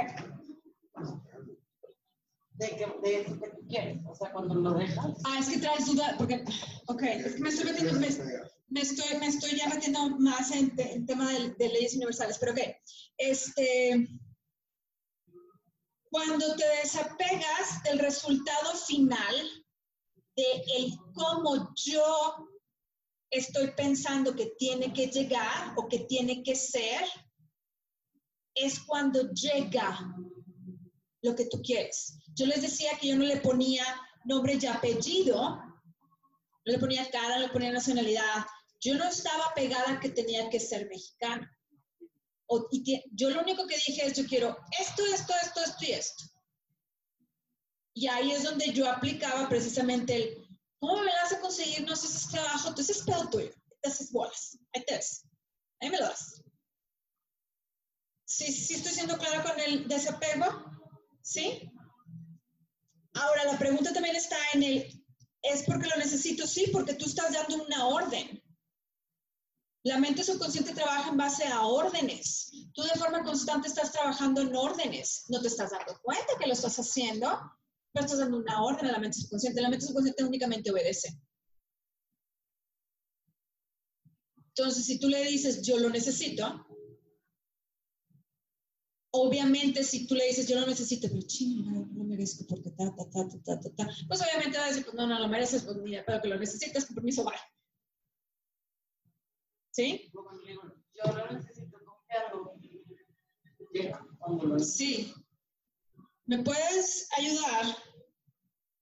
De, 2.53 2.69
que, 2.69 2.85
de 3.01 3.21
eso 3.21 3.39
que 3.39 3.50
tú 3.50 3.67
quieres. 3.67 3.97
O 4.07 4.15
sea, 4.15 4.31
cuando 4.31 4.55
lo 4.55 4.73
dejas. 4.73 5.17
Ah, 5.25 5.38
es 5.39 5.50
que 5.50 5.57
traes 5.59 5.85
duda, 5.88 6.15
porque, 6.17 6.43
ok, 6.88 7.01
es 7.03 7.33
que 7.35 7.39
me 7.41 7.50
estoy 7.50 7.71
metiendo, 7.71 8.00
me, 8.00 8.07
me 8.69 8.81
estoy, 8.81 9.17
me 9.19 9.27
estoy 9.27 9.57
ya 9.57 9.67
metiendo 9.67 10.09
más 10.19 10.51
en, 10.51 10.75
te- 10.75 10.93
en 10.93 11.05
tema 11.05 11.29
de, 11.31 11.50
de 11.55 11.69
leyes 11.69 11.95
universales, 11.95 12.38
pero 12.39 12.51
ok, 12.53 12.59
este, 13.17 14.07
cuando 16.12 16.56
te 16.56 16.68
desapegas 16.84 17.82
del 17.84 18.00
resultado 18.00 18.75
final, 18.75 19.65
de 20.36 20.63
el 20.75 20.91
cómo 21.13 21.74
yo 21.75 22.50
estoy 23.30 23.72
pensando 23.72 24.36
que 24.36 24.53
tiene 24.60 24.94
que 24.94 25.08
llegar 25.08 25.74
o 25.77 25.88
que 25.88 26.00
tiene 26.00 26.44
que 26.44 26.53
ser, 26.56 27.06
es 28.53 28.82
cuando 28.82 29.32
llega 29.32 30.13
lo 31.22 31.34
que 31.34 31.46
tú 31.46 31.62
quieres. 31.62 32.18
Yo 32.36 32.46
les 32.46 32.62
decía 32.62 32.98
que 33.00 33.08
yo 33.08 33.15
no 33.15 33.24
le 33.24 33.38
ponía 33.38 33.86
nombre 34.25 34.60
y 34.62 34.65
apellido, 34.65 35.39
no 35.39 36.65
le 36.65 36.77
ponía 36.77 37.10
cara, 37.10 37.38
no 37.38 37.48
le 37.48 37.53
ponía 37.53 37.72
nacionalidad. 37.72 38.46
Yo 38.82 38.96
no 38.96 39.06
estaba 39.06 39.53
pegada 39.56 40.00
que 40.01 40.10
tenía 40.10 40.50
que 40.50 40.60
ser 40.60 40.89
mexicana. 40.89 41.50
O- 42.53 42.67
y 42.70 42.84
que- 42.84 43.03
yo 43.13 43.29
lo 43.29 43.41
único 43.41 43.65
que 43.65 43.75
dije 43.75 44.05
es, 44.05 44.13
yo 44.17 44.25
quiero 44.25 44.58
esto, 44.77 45.05
esto, 45.05 45.34
esto, 45.41 45.62
esto 45.62 45.86
y 45.86 45.91
esto. 45.93 46.24
Y 47.93 48.08
ahí 48.08 48.31
es 48.31 48.43
donde 48.43 48.74
yo 48.74 48.89
aplicaba 48.89 49.48
precisamente 49.48 50.15
el, 50.15 50.48
¿cómo 50.79 50.98
me 51.01 51.12
vas 51.22 51.31
a 51.31 51.39
conseguir? 51.39 51.86
No 51.88 51.96
sé 51.96 52.08
si 52.10 52.17
es 52.17 52.27
trabajo, 52.29 52.67
entonces 52.70 52.98
es 52.98 53.03
pedo 53.03 53.29
tuyo. 53.29 53.51
Te 53.81 53.89
haces 53.89 54.12
bolas. 54.12 54.58
Ahí 54.74 54.84
te 54.86 54.96
ves. 54.96 55.24
Ahí 55.79 55.89
me 55.89 55.98
lo 55.98 56.05
das. 56.05 56.41
¿Sí, 58.25 58.51
sí 58.51 58.74
estoy 58.75 58.91
siendo 58.93 59.17
clara 59.17 59.43
con 59.43 59.58
el 59.60 59.88
desapego? 59.88 60.46
¿Sí? 61.22 61.72
Ahora, 63.13 63.46
la 63.46 63.58
pregunta 63.60 63.93
también 63.93 64.15
está 64.15 64.38
en 64.53 64.63
el, 64.63 65.03
¿es 65.41 65.63
porque 65.63 65.88
lo 65.88 65.96
necesito? 65.98 66.46
Sí, 66.48 66.67
porque 66.72 66.96
tú 66.96 67.05
estás 67.05 67.31
dando 67.34 67.63
una 67.63 67.88
orden. 67.88 68.40
La 69.83 69.97
mente 69.97 70.23
subconsciente 70.23 70.73
trabaja 70.73 71.09
en 71.09 71.17
base 71.17 71.45
a 71.45 71.65
órdenes. 71.65 72.51
Tú 72.73 72.83
de 72.83 73.00
forma 73.00 73.23
constante 73.23 73.67
estás 73.67 73.91
trabajando 73.91 74.41
en 74.41 74.55
órdenes. 74.55 75.25
No 75.29 75.41
te 75.41 75.47
estás 75.47 75.71
dando 75.71 76.00
cuenta 76.03 76.33
que 76.39 76.45
lo 76.45 76.53
estás 76.53 76.77
haciendo, 76.77 77.27
pero 77.91 78.05
estás 78.05 78.19
dando 78.19 78.38
una 78.38 78.63
orden 78.63 78.88
a 78.88 78.91
la 78.91 79.00
mente 79.00 79.17
subconsciente. 79.17 79.61
La 79.61 79.69
mente 79.69 79.88
subconsciente 79.88 80.23
únicamente 80.23 80.69
obedece. 80.69 81.19
Entonces, 84.50 84.85
si 84.85 85.00
tú 85.00 85.07
le 85.07 85.23
dices, 85.25 85.63
yo 85.63 85.79
lo 85.79 85.89
necesito, 85.89 86.67
obviamente 89.11 89.83
si 89.83 90.07
tú 90.07 90.15
le 90.15 90.27
dices, 90.27 90.47
yo 90.47 90.59
lo 90.59 90.67
necesito, 90.67 91.07
pero 91.07 91.21
chino, 91.21 91.69
no, 91.69 91.89
lo 91.93 92.03
merezco 92.03 92.45
porque 92.47 92.71
ta, 92.71 92.93
ta, 92.95 93.09
ta, 93.09 93.27
ta, 93.43 93.59
ta, 93.59 93.69
ta, 93.75 93.89
pues 94.07 94.21
obviamente 94.21 94.57
va 94.57 94.65
a 94.65 94.67
decir, 94.67 94.83
pues 94.85 94.95
no, 94.95 95.07
no 95.07 95.19
lo 95.19 95.27
mereces, 95.27 95.63
pues 95.63 95.77
mira, 95.77 96.03
pero 96.05 96.21
que 96.21 96.27
lo 96.27 96.38
necesitas, 96.38 96.85
con 96.85 96.95
permiso, 96.95 97.23
bye. 97.23 97.33
¿Sí? 99.71 100.11
Yo 100.13 101.13
lo 101.13 101.31
necesito 101.31 101.79
confiando 101.83 102.53
quiera. 103.71 104.05
Cuando 104.19 104.45
lo 104.45 104.59
Sí. 104.59 105.13
¿Me 106.25 106.43
puedes 106.43 107.09
ayudar, 107.17 107.65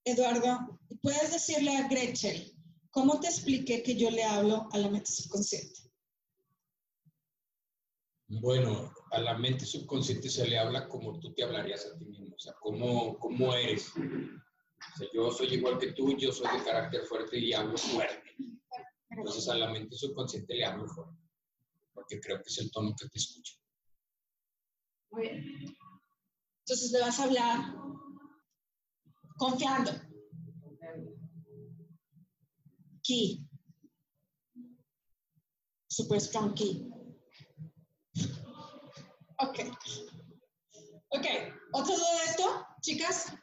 Eduardo? 0.04 0.80
¿Puedes 1.02 1.32
decirle 1.32 1.78
a 1.78 1.88
Gretchen 1.88 2.44
cómo 2.92 3.20
te 3.20 3.28
expliqué 3.28 3.82
que 3.82 3.96
yo 3.96 4.10
le 4.10 4.24
hablo 4.24 4.68
a 4.72 4.78
la 4.78 4.90
mente 4.90 5.12
subconsciente? 5.12 5.80
Bueno, 8.28 8.94
a 9.12 9.20
la 9.20 9.38
mente 9.38 9.66
subconsciente 9.66 10.30
se 10.30 10.48
le 10.48 10.60
habla 10.60 10.88
como 10.88 11.20
tú 11.20 11.34
te 11.34 11.44
hablarías 11.44 11.86
a 11.86 11.98
ti 11.98 12.06
mismo, 12.06 12.36
o 12.36 12.40
sea, 12.40 12.54
cómo, 12.60 13.18
cómo 13.18 13.54
eres. 13.56 13.92
O 13.96 14.98
sea, 14.98 15.08
yo 15.14 15.32
soy 15.32 15.56
igual 15.56 15.80
que 15.80 15.94
tú, 15.94 16.16
yo 16.16 16.32
soy 16.32 16.48
de 16.56 16.64
carácter 16.64 17.06
fuerte 17.06 17.40
y 17.40 17.54
hablo 17.54 17.76
fuerte. 17.78 18.19
Entonces 19.20 19.50
a 19.50 19.56
la 19.56 19.70
mente 19.70 19.96
subconsciente 19.98 20.56
le 20.56 20.64
hablo 20.64 20.88
fuerte, 20.88 21.22
porque 21.94 22.22
creo 22.22 22.38
que 22.38 22.48
es 22.48 22.58
el 22.60 22.72
tono 22.72 22.96
que 22.98 23.08
te 23.10 23.18
escucha. 23.18 23.54
Muy 25.12 25.24
bien. 25.24 25.78
Entonces 26.60 26.92
le 26.92 27.02
vas 27.02 27.20
a 27.20 27.24
hablar 27.26 27.60
confiando. 29.38 29.92
Key. 33.04 33.46
Super 35.88 36.22
strong 36.22 36.54
key. 36.54 36.90
Ok. 39.40 39.60
Ok. 41.10 41.26
¿Otra 41.74 41.96
duda 41.96 42.12
de 42.12 42.30
esto, 42.30 42.66
chicas? 42.82 43.34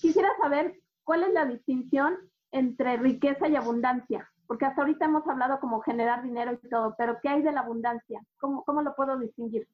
Quisiera 0.00 0.28
saber 0.40 0.80
cuál 1.02 1.24
es 1.24 1.32
la 1.32 1.46
distinción 1.46 2.30
entre 2.52 2.96
riqueza 2.96 3.48
y 3.48 3.56
abundancia, 3.56 4.30
porque 4.46 4.64
hasta 4.66 4.82
ahorita 4.82 5.04
hemos 5.06 5.26
hablado 5.26 5.58
como 5.60 5.80
generar 5.80 6.22
dinero 6.22 6.52
y 6.52 6.68
todo, 6.68 6.94
pero 6.98 7.18
¿qué 7.22 7.28
hay 7.28 7.42
de 7.42 7.52
la 7.52 7.60
abundancia? 7.60 8.20
¿Cómo, 8.38 8.64
cómo 8.64 8.82
lo 8.82 8.94
puedo 8.94 9.18
distinguir? 9.18 9.68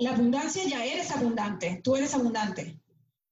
La 0.00 0.10
abundancia 0.14 0.62
ya 0.64 0.84
eres 0.84 1.10
abundante. 1.14 1.80
Tú 1.82 1.96
eres 1.96 2.14
abundante. 2.14 2.80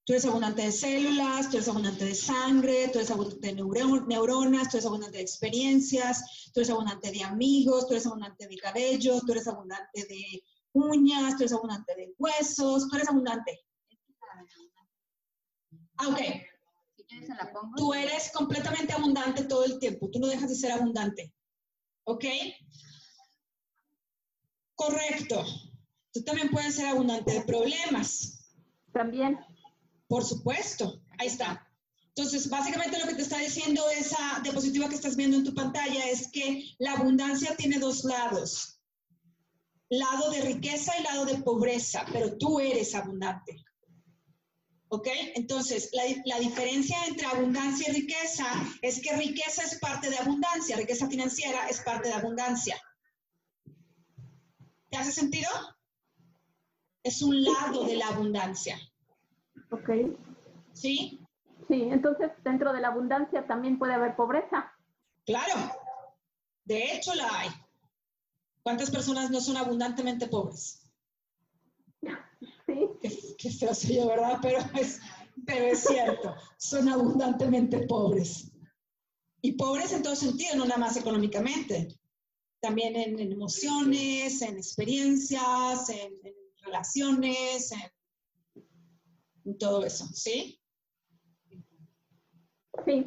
Tú 0.05 0.13
eres 0.13 0.25
abundante 0.25 0.61
de 0.61 0.71
células, 0.71 1.49
tú 1.49 1.57
eres 1.57 1.67
abundante 1.67 2.05
de 2.05 2.15
sangre, 2.15 2.87
tú 2.87 2.99
eres 2.99 3.11
abundante 3.11 3.47
de 3.47 3.53
neuro- 3.55 4.05
neuronas, 4.07 4.69
tú 4.69 4.77
eres 4.77 4.85
abundante 4.85 5.17
de 5.17 5.23
experiencias, 5.23 6.49
tú 6.53 6.61
eres 6.61 6.69
abundante 6.69 7.11
de 7.11 7.23
amigos, 7.23 7.87
tú 7.87 7.93
eres 7.93 8.05
abundante 8.07 8.47
de 8.47 8.55
cabello, 8.57 9.19
tú 9.25 9.33
eres 9.33 9.47
abundante 9.49 10.05
de 10.07 10.43
uñas, 10.71 11.35
tú 11.35 11.43
eres 11.43 11.51
abundante 11.51 11.93
de 11.95 12.13
huesos, 12.17 12.87
tú 12.87 12.95
eres 12.95 13.09
abundante. 13.09 13.59
Ah, 15.97 16.07
ok. 16.09 16.19
Si 17.07 17.15
quieres 17.15 17.27
se 17.27 17.35
la 17.35 17.51
pongo. 17.53 17.75
Tú 17.75 17.93
eres 17.93 18.31
completamente 18.33 18.93
abundante 18.93 19.45
todo 19.45 19.63
el 19.65 19.79
tiempo. 19.79 20.09
Tú 20.09 20.19
no 20.19 20.27
dejas 20.27 20.49
de 20.49 20.55
ser 20.55 20.71
abundante. 20.73 21.33
¿Ok? 22.03 22.25
Correcto. 24.75 25.45
Tú 26.11 26.23
también 26.23 26.49
puedes 26.49 26.75
ser 26.75 26.87
abundante 26.87 27.33
de 27.33 27.41
problemas. 27.41 28.53
También, 28.91 29.39
Por 30.07 30.23
supuesto. 30.25 31.01
Ahí 31.17 31.27
está. 31.27 31.65
Entonces, 32.09 32.49
básicamente 32.49 32.99
lo 32.99 33.07
que 33.07 33.15
te 33.15 33.21
está 33.21 33.37
diciendo 33.37 33.87
esa 33.89 34.39
diapositiva 34.41 34.89
que 34.89 34.95
estás 34.95 35.15
viendo 35.15 35.37
en 35.37 35.43
tu 35.43 35.53
pantalla 35.53 36.09
es 36.09 36.31
que 36.31 36.63
la 36.79 36.93
abundancia 36.93 37.55
tiene 37.55 37.79
dos 37.79 38.03
lados. 38.03 38.81
Lado 39.89 40.31
de 40.31 40.41
riqueza 40.41 40.93
y 40.99 41.03
lado 41.03 41.25
de 41.25 41.37
pobreza, 41.43 42.05
pero 42.11 42.37
tú 42.37 42.59
eres 42.59 42.95
abundante. 42.95 43.63
¿Ok? 44.89 45.07
Entonces, 45.35 45.89
la, 45.93 46.03
la 46.25 46.39
diferencia 46.39 46.97
entre 47.07 47.27
abundancia 47.27 47.89
y 47.89 48.01
riqueza 48.01 48.45
es 48.81 49.01
que 49.01 49.15
riqueza 49.17 49.63
es 49.63 49.79
parte 49.79 50.09
de 50.09 50.17
abundancia, 50.17 50.77
riqueza 50.77 51.07
financiera 51.07 51.67
es 51.67 51.81
parte 51.81 52.07
de 52.09 52.15
abundancia. 52.15 52.79
¿Te 54.89 54.97
hace 54.97 55.11
sentido? 55.11 55.49
Es 57.03 57.21
un 57.21 57.43
lado 57.43 57.83
de 57.85 57.95
la 57.97 58.07
abundancia. 58.07 58.79
ok. 59.71 59.89
¿Sí? 60.73 61.19
Sí, 61.67 61.81
entonces 61.91 62.31
dentro 62.43 62.71
de 62.71 62.79
la 62.79 62.89
abundancia 62.89 63.45
también 63.45 63.77
puede 63.77 63.93
haber 63.93 64.15
pobreza. 64.15 64.71
Claro. 65.25 65.71
De 66.63 66.93
hecho, 66.93 67.13
la 67.15 67.27
hay. 67.39 67.49
¿Cuántas 68.63 68.91
personas 68.91 69.29
no 69.29 69.41
son 69.41 69.57
abundantemente 69.57 70.27
pobres? 70.27 70.76
Sí, 73.39 73.51
feo 73.51 73.73
soy 73.73 73.95
yo, 73.95 74.07
¿verdad? 74.07 74.39
Pero 74.41 74.59
es, 74.79 74.99
pero 75.45 75.65
es 75.65 75.83
cierto. 75.83 76.35
Son 76.57 76.89
abundantemente 76.89 77.85
pobres. 77.87 78.51
Y 79.41 79.53
pobres 79.53 79.93
en 79.93 80.01
todo 80.01 80.15
sentido, 80.15 80.55
no 80.55 80.65
nada 80.65 80.79
más 80.79 80.97
económicamente. 80.97 81.87
También 82.59 82.95
en, 82.95 83.19
en 83.19 83.31
emociones, 83.31 84.41
en 84.41 84.57
experiencias, 84.57 85.89
en, 85.89 86.11
en 86.23 86.33
relaciones, 86.63 87.71
en, 87.71 88.61
en 89.45 89.57
todo 89.57 89.85
eso. 89.85 90.05
¿Sí? 90.07 90.59
sí. 92.85 93.05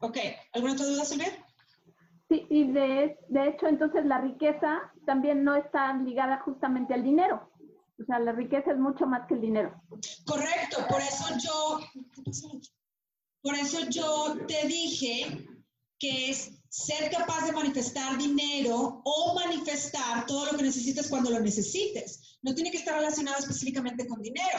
Ok. 0.00 0.18
¿Alguna 0.52 0.74
otra 0.74 0.86
duda, 0.86 1.04
Silvia? 1.04 1.46
Sí, 2.28 2.46
y 2.48 2.70
de, 2.72 3.18
de 3.28 3.48
hecho, 3.48 3.66
entonces 3.66 4.04
la 4.04 4.20
riqueza 4.20 4.92
también 5.06 5.42
no 5.44 5.56
está 5.56 5.92
ligada 5.94 6.40
justamente 6.40 6.94
al 6.94 7.02
dinero. 7.02 7.49
O 8.00 8.04
sea, 8.06 8.18
la 8.18 8.32
riqueza 8.32 8.70
es 8.72 8.78
mucho 8.78 9.06
más 9.06 9.26
que 9.28 9.34
el 9.34 9.40
dinero. 9.42 9.82
Correcto, 10.26 10.86
por 10.88 11.00
eso 11.02 11.24
yo, 11.42 11.80
por 13.42 13.54
eso 13.54 13.80
yo 13.90 14.38
te 14.46 14.66
dije 14.66 15.46
que 15.98 16.30
es 16.30 16.52
ser 16.70 17.10
capaz 17.10 17.44
de 17.44 17.52
manifestar 17.52 18.16
dinero 18.16 19.02
o 19.04 19.34
manifestar 19.34 20.24
todo 20.26 20.50
lo 20.50 20.56
que 20.56 20.64
necesites 20.64 21.08
cuando 21.08 21.30
lo 21.30 21.40
necesites. 21.40 22.38
No 22.42 22.54
tiene 22.54 22.70
que 22.70 22.78
estar 22.78 22.94
relacionado 22.94 23.38
específicamente 23.38 24.06
con 24.06 24.22
dinero. 24.22 24.58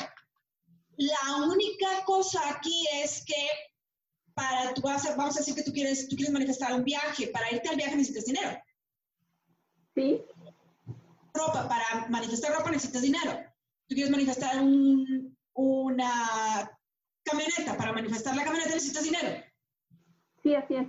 La 0.98 1.38
única 1.52 2.04
cosa 2.06 2.42
aquí 2.50 2.86
es 3.02 3.26
que 3.26 3.48
para 4.36 4.74
tú 4.74 4.82
vas 4.82 5.06
a- 5.08 5.16
vamos 5.16 5.36
a 5.36 5.40
decir 5.40 5.56
que 5.56 5.64
tú 5.64 5.72
quieres, 5.74 6.08
tú 6.08 6.16
quieres 6.16 6.34
manifestar 6.34 6.74
un 6.74 6.84
viaje, 6.84 7.28
para 7.28 7.52
irte 7.52 7.70
al 7.70 7.76
viaje 7.76 7.96
necesitas 7.96 8.26
dinero. 8.26 8.52
Sí, 9.96 10.22
ropa, 11.34 11.68
para 11.68 12.08
manifestar 12.10 12.54
ropa 12.54 12.72
necesitas 12.72 13.02
dinero. 13.02 13.32
Tú 13.88 13.96
quieres 13.96 14.12
manifestar 14.12 14.62
un- 14.62 15.38
una 15.54 16.72
camioneta, 17.24 17.78
para 17.78 17.94
manifestar 17.94 18.36
la 18.36 18.44
camioneta 18.44 18.74
necesitas 18.74 19.04
dinero. 19.04 19.44
sí, 20.44 20.56
así 20.56 20.76
es. 20.76 20.88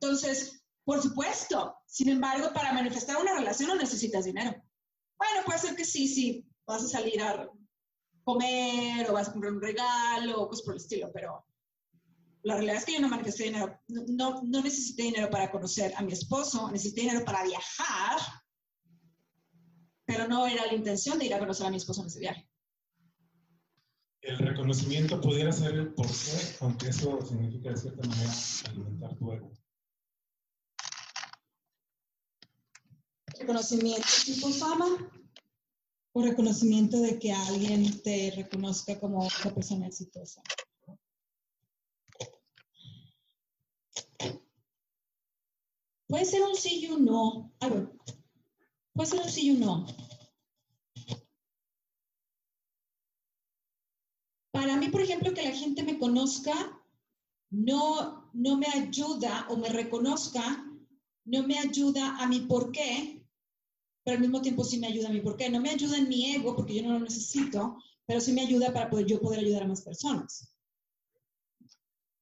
Entonces, 0.00 0.64
por 0.84 1.00
supuesto, 1.00 1.76
sin 1.86 2.08
embargo, 2.10 2.52
para 2.52 2.72
manifestar 2.72 3.16
una 3.20 3.34
relación 3.34 3.68
no 3.68 3.76
necesitas 3.76 4.24
dinero. 4.24 4.50
Bueno, 5.16 5.44
puede 5.46 5.58
ser 5.60 5.76
que 5.76 5.84
sí, 5.84 6.08
sí, 6.08 6.46
vas 6.66 6.82
a 6.82 6.88
salir 6.88 7.22
a 7.22 7.48
comer 8.24 9.08
o 9.08 9.12
vas 9.14 9.28
a 9.28 9.32
comprar 9.32 9.52
un 9.52 9.60
regalo 9.62 10.42
o 10.42 10.48
cosas 10.48 10.64
por 10.64 10.74
el 10.74 10.80
estilo, 10.80 11.10
pero 11.12 11.46
la 12.42 12.54
realidad 12.54 12.76
es 12.76 12.84
que 12.84 12.94
yo 12.94 13.00
no 13.00 13.08
manifesté 13.08 13.44
dinero, 13.44 13.78
no, 13.88 14.02
no, 14.08 14.42
no 14.42 14.60
necesité 14.62 15.04
dinero 15.04 15.30
para 15.30 15.50
conocer 15.50 15.94
a 15.96 16.02
mi 16.02 16.12
esposo, 16.12 16.70
necesité 16.70 17.02
dinero 17.02 17.24
para 17.24 17.44
viajar, 17.44 18.18
pero 20.04 20.28
no 20.28 20.46
era 20.46 20.66
la 20.66 20.74
intención 20.74 21.18
de 21.18 21.26
ir 21.26 21.34
a 21.34 21.38
conocer 21.38 21.66
a 21.66 21.70
mi 21.70 21.76
esposo 21.76 22.02
en 22.02 22.06
ese 22.08 22.20
viaje. 22.20 22.48
El 24.20 24.38
reconocimiento 24.38 25.20
pudiera 25.20 25.52
ser 25.52 25.74
el 25.74 25.92
por 25.92 26.06
qué, 26.06 26.56
aunque 26.60 26.88
eso 26.88 27.20
significa 27.26 27.70
de 27.70 27.76
cierta 27.76 28.08
manera 28.08 28.32
alimentar 28.70 29.16
tu 29.16 29.32
ego. 29.32 29.52
reconocimiento 33.38 34.06
tipo 34.24 34.48
fama 34.48 34.86
o 36.12 36.22
reconocimiento 36.22 37.00
de 37.00 37.18
que 37.18 37.32
alguien 37.32 38.00
te 38.02 38.32
reconozca 38.36 38.98
como 38.98 39.18
una 39.18 39.54
persona 39.54 39.86
exitosa. 39.86 40.42
Puede 46.06 46.24
ser 46.24 46.42
un 46.42 46.54
sí 46.54 46.80
y 46.82 46.86
un 46.86 47.04
no. 47.04 47.52
A 47.60 47.68
ver, 47.68 47.90
puede 48.94 49.10
ser 49.10 49.20
un 49.20 49.28
sí 49.28 49.46
y 49.46 49.50
un 49.50 49.60
no. 49.60 49.86
Para 54.52 54.76
mí, 54.76 54.88
por 54.88 55.02
ejemplo, 55.02 55.34
que 55.34 55.42
la 55.42 55.52
gente 55.52 55.82
me 55.82 55.98
conozca 55.98 56.80
no, 57.50 58.30
no 58.32 58.56
me 58.56 58.66
ayuda 58.66 59.46
o 59.50 59.56
me 59.56 59.68
reconozca, 59.68 60.64
no 61.24 61.42
me 61.42 61.58
ayuda 61.58 62.16
a 62.18 62.26
mi 62.26 62.40
por 62.40 62.72
qué, 62.72 63.24
pero 64.04 64.16
al 64.16 64.20
mismo 64.20 64.42
tiempo 64.42 64.64
sí 64.64 64.78
me 64.78 64.86
ayuda 64.86 65.08
a 65.08 65.12
mi 65.12 65.20
por 65.20 65.36
qué. 65.36 65.48
No 65.48 65.60
me 65.60 65.70
ayuda 65.70 65.96
en 65.96 66.08
mi 66.08 66.34
ego 66.34 66.54
porque 66.54 66.74
yo 66.74 66.82
no 66.82 66.92
lo 66.92 67.00
necesito, 67.00 67.78
pero 68.06 68.20
sí 68.20 68.32
me 68.32 68.42
ayuda 68.42 68.72
para 68.72 68.90
poder 68.90 69.06
yo 69.06 69.20
poder 69.20 69.40
ayudar 69.40 69.62
a 69.62 69.68
más 69.68 69.82
personas. 69.82 70.54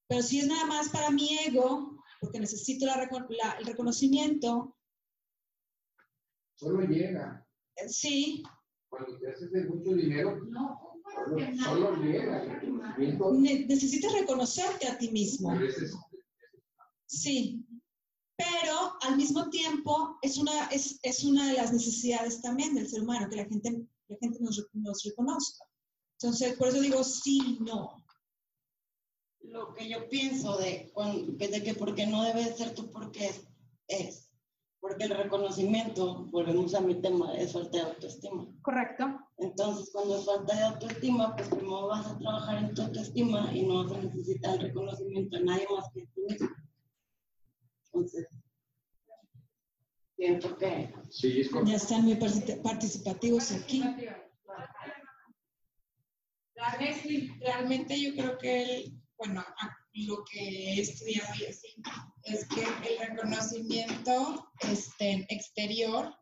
Pero 0.07 0.23
si 0.23 0.41
es 0.41 0.47
nada 0.47 0.67
más 0.67 0.91
para 0.91 1.11
mi 1.11 1.37
ego, 1.39 2.03
porque 2.21 2.39
necesito 2.39 2.87
el 2.87 3.67
reconocimiento, 3.67 4.77
Solo 6.63 6.81
llega. 6.87 7.45
eh, 7.77 7.89
sí, 7.89 8.43
Cuando 8.89 9.19
te 9.19 9.31
haces 9.31 9.51
de 9.51 9.65
mucho 9.65 9.95
dinero, 9.95 10.39
No, 10.49 10.79
solo, 11.27 11.57
solo 11.65 11.97
llega. 11.97 12.63
Ne- 13.33 13.67
necesitas 13.67 14.13
reconocerte 14.13 14.87
a 14.87 14.97
ti 14.99 15.11
mismo. 15.11 15.53
Sí, 17.07 17.65
pero 18.37 18.97
al 19.03 19.17
mismo 19.17 19.51
tiempo 19.51 20.19
es 20.23 20.39
una, 20.39 20.67
es, 20.67 20.99
es 21.03 21.25
una 21.25 21.49
de 21.49 21.55
las 21.55 21.73
necesidades 21.73 22.41
también 22.43 22.75
del 22.75 22.89
ser 22.89 23.03
humano, 23.03 23.29
que 23.29 23.37
la 23.37 23.45
gente 23.47 23.87
la 24.09 24.17
gente 24.21 24.39
nos, 24.41 24.69
nos 24.75 25.03
reconozca. 25.05 25.65
Entonces, 26.21 26.55
por 26.57 26.69
eso 26.69 26.81
digo 26.81 27.03
sí, 27.03 27.59
no. 27.61 28.05
Lo 29.41 29.75
que 29.75 29.89
yo 29.89 30.09
pienso 30.09 30.59
de, 30.59 30.93
de 31.39 31.63
que 31.63 31.75
porque 31.75 32.07
no 32.07 32.23
debe 32.23 32.45
de 32.45 32.55
ser 32.55 32.75
tú 32.75 32.91
porque 32.91 33.27
es, 33.27 33.43
es, 33.89 34.32
porque 34.83 35.05
el 35.05 35.11
reconocimiento, 35.17 36.25
volvemos 36.33 36.75
a 36.75 36.81
mi 36.81 37.01
tema, 37.01 37.33
es 37.37 37.53
falta 37.53 37.79
de 37.79 37.85
autoestima. 37.85 38.49
Correcto. 38.63 39.05
Entonces, 39.39 39.91
cuando 39.93 40.19
es 40.19 40.25
falta 40.27 40.57
de 40.57 40.63
autoestima, 40.65 41.37
pues 41.37 41.49
primero 41.51 41.87
vas 41.87 42.05
a 42.05 42.19
trabajar 42.19 42.59
en 42.65 42.75
tu 42.75 42.83
autoestima 42.83 43.49
y 43.55 43.65
no 43.65 43.85
vas 43.85 43.93
a 43.93 43.99
necesitar 44.03 44.55
el 44.57 44.63
reconocimiento 44.63 45.39
de 45.39 45.45
nadie 45.45 45.67
más 45.73 45.89
que 45.95 46.05
tú 46.13 46.23
mismo. 46.29 46.49
Entonces, 47.87 48.27
siento 50.17 50.59
que 50.59 50.93
Sí, 51.11 51.41
es 51.43 51.49
correcto. 51.49 51.71
Ya 51.71 51.77
están 51.77 52.03
muy 52.03 52.15
particip- 52.15 52.61
participativos 52.63 53.53
aquí. 53.53 53.85
Realmente, 56.57 57.31
realmente 57.41 58.03
yo 58.03 58.15
creo 58.15 58.37
que 58.37 58.63
el, 58.63 59.01
bueno, 59.17 59.45
lo 59.95 60.25
que 60.25 60.41
he 60.41 60.81
estudiado 60.81 61.35
y 61.41 61.45
así, 61.47 61.69
es 62.25 62.47
que 62.49 62.63
el 62.63 63.09
reconocimiento 63.09 64.49
este, 64.61 65.27
exterior 65.29 66.15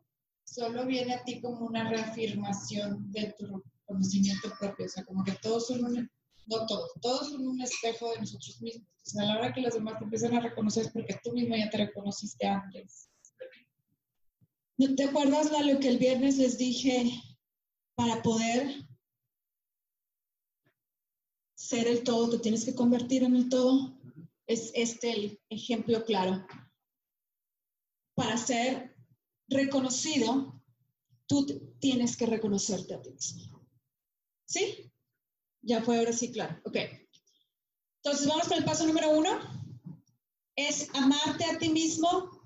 solo 0.43 0.85
viene 0.85 1.15
a 1.15 1.23
ti 1.23 1.41
como 1.41 1.65
una 1.65 1.89
reafirmación 1.89 3.11
de 3.11 3.33
tu 3.37 3.63
conocimiento 3.85 4.51
propio, 4.59 4.85
o 4.85 4.89
sea, 4.89 5.05
como 5.05 5.23
que 5.23 5.33
todos 5.41 5.67
son 5.67 5.85
un, 5.85 6.11
no 6.47 6.65
todos, 6.65 6.91
todos 7.01 7.29
son 7.29 7.47
un 7.47 7.61
espejo 7.61 8.11
de 8.11 8.19
nosotros 8.19 8.61
mismos. 8.61 8.87
O 9.05 9.09
sea, 9.09 9.23
a 9.23 9.25
la 9.25 9.37
hora 9.37 9.53
que 9.53 9.61
los 9.61 9.73
demás 9.73 9.97
te 9.97 10.03
empiezan 10.03 10.35
a 10.35 10.41
reconocer 10.41 10.85
es 10.85 10.91
porque 10.91 11.17
tú 11.23 11.31
mismo 11.31 11.55
ya 11.55 11.69
te 11.69 11.77
reconociste 11.77 12.45
antes. 12.47 13.09
¿No 14.77 14.95
te 14.95 15.03
acuerdas, 15.03 15.51
Lalo, 15.51 15.79
que 15.79 15.89
el 15.89 15.97
viernes 15.97 16.37
les 16.37 16.57
dije 16.57 17.11
para 17.95 18.21
poder 18.21 18.67
ser 21.71 21.87
el 21.87 22.03
todo, 22.03 22.29
te 22.29 22.39
tienes 22.39 22.65
que 22.65 22.75
convertir 22.75 23.23
en 23.23 23.35
el 23.35 23.49
todo? 23.49 23.97
Es 24.45 24.71
este 24.75 25.11
el 25.11 25.41
ejemplo 25.49 26.03
claro. 26.05 26.45
Para 28.13 28.37
ser 28.37 28.95
reconocido, 29.47 30.61
tú 31.27 31.45
tienes 31.79 32.17
que 32.17 32.25
reconocerte 32.25 32.93
a 32.93 33.01
ti 33.01 33.11
mismo. 33.11 33.65
¿Sí? 34.45 34.91
Ya 35.61 35.81
fue 35.81 35.97
ahora 35.97 36.13
sí 36.13 36.31
claro. 36.31 36.59
Ok. 36.65 36.77
Entonces 38.03 38.27
vamos 38.27 38.47
con 38.47 38.57
el 38.57 38.65
paso 38.65 38.85
número 38.85 39.09
uno. 39.11 39.39
Es 40.55 40.89
amarte 40.93 41.45
a 41.45 41.57
ti 41.57 41.69
mismo 41.69 42.41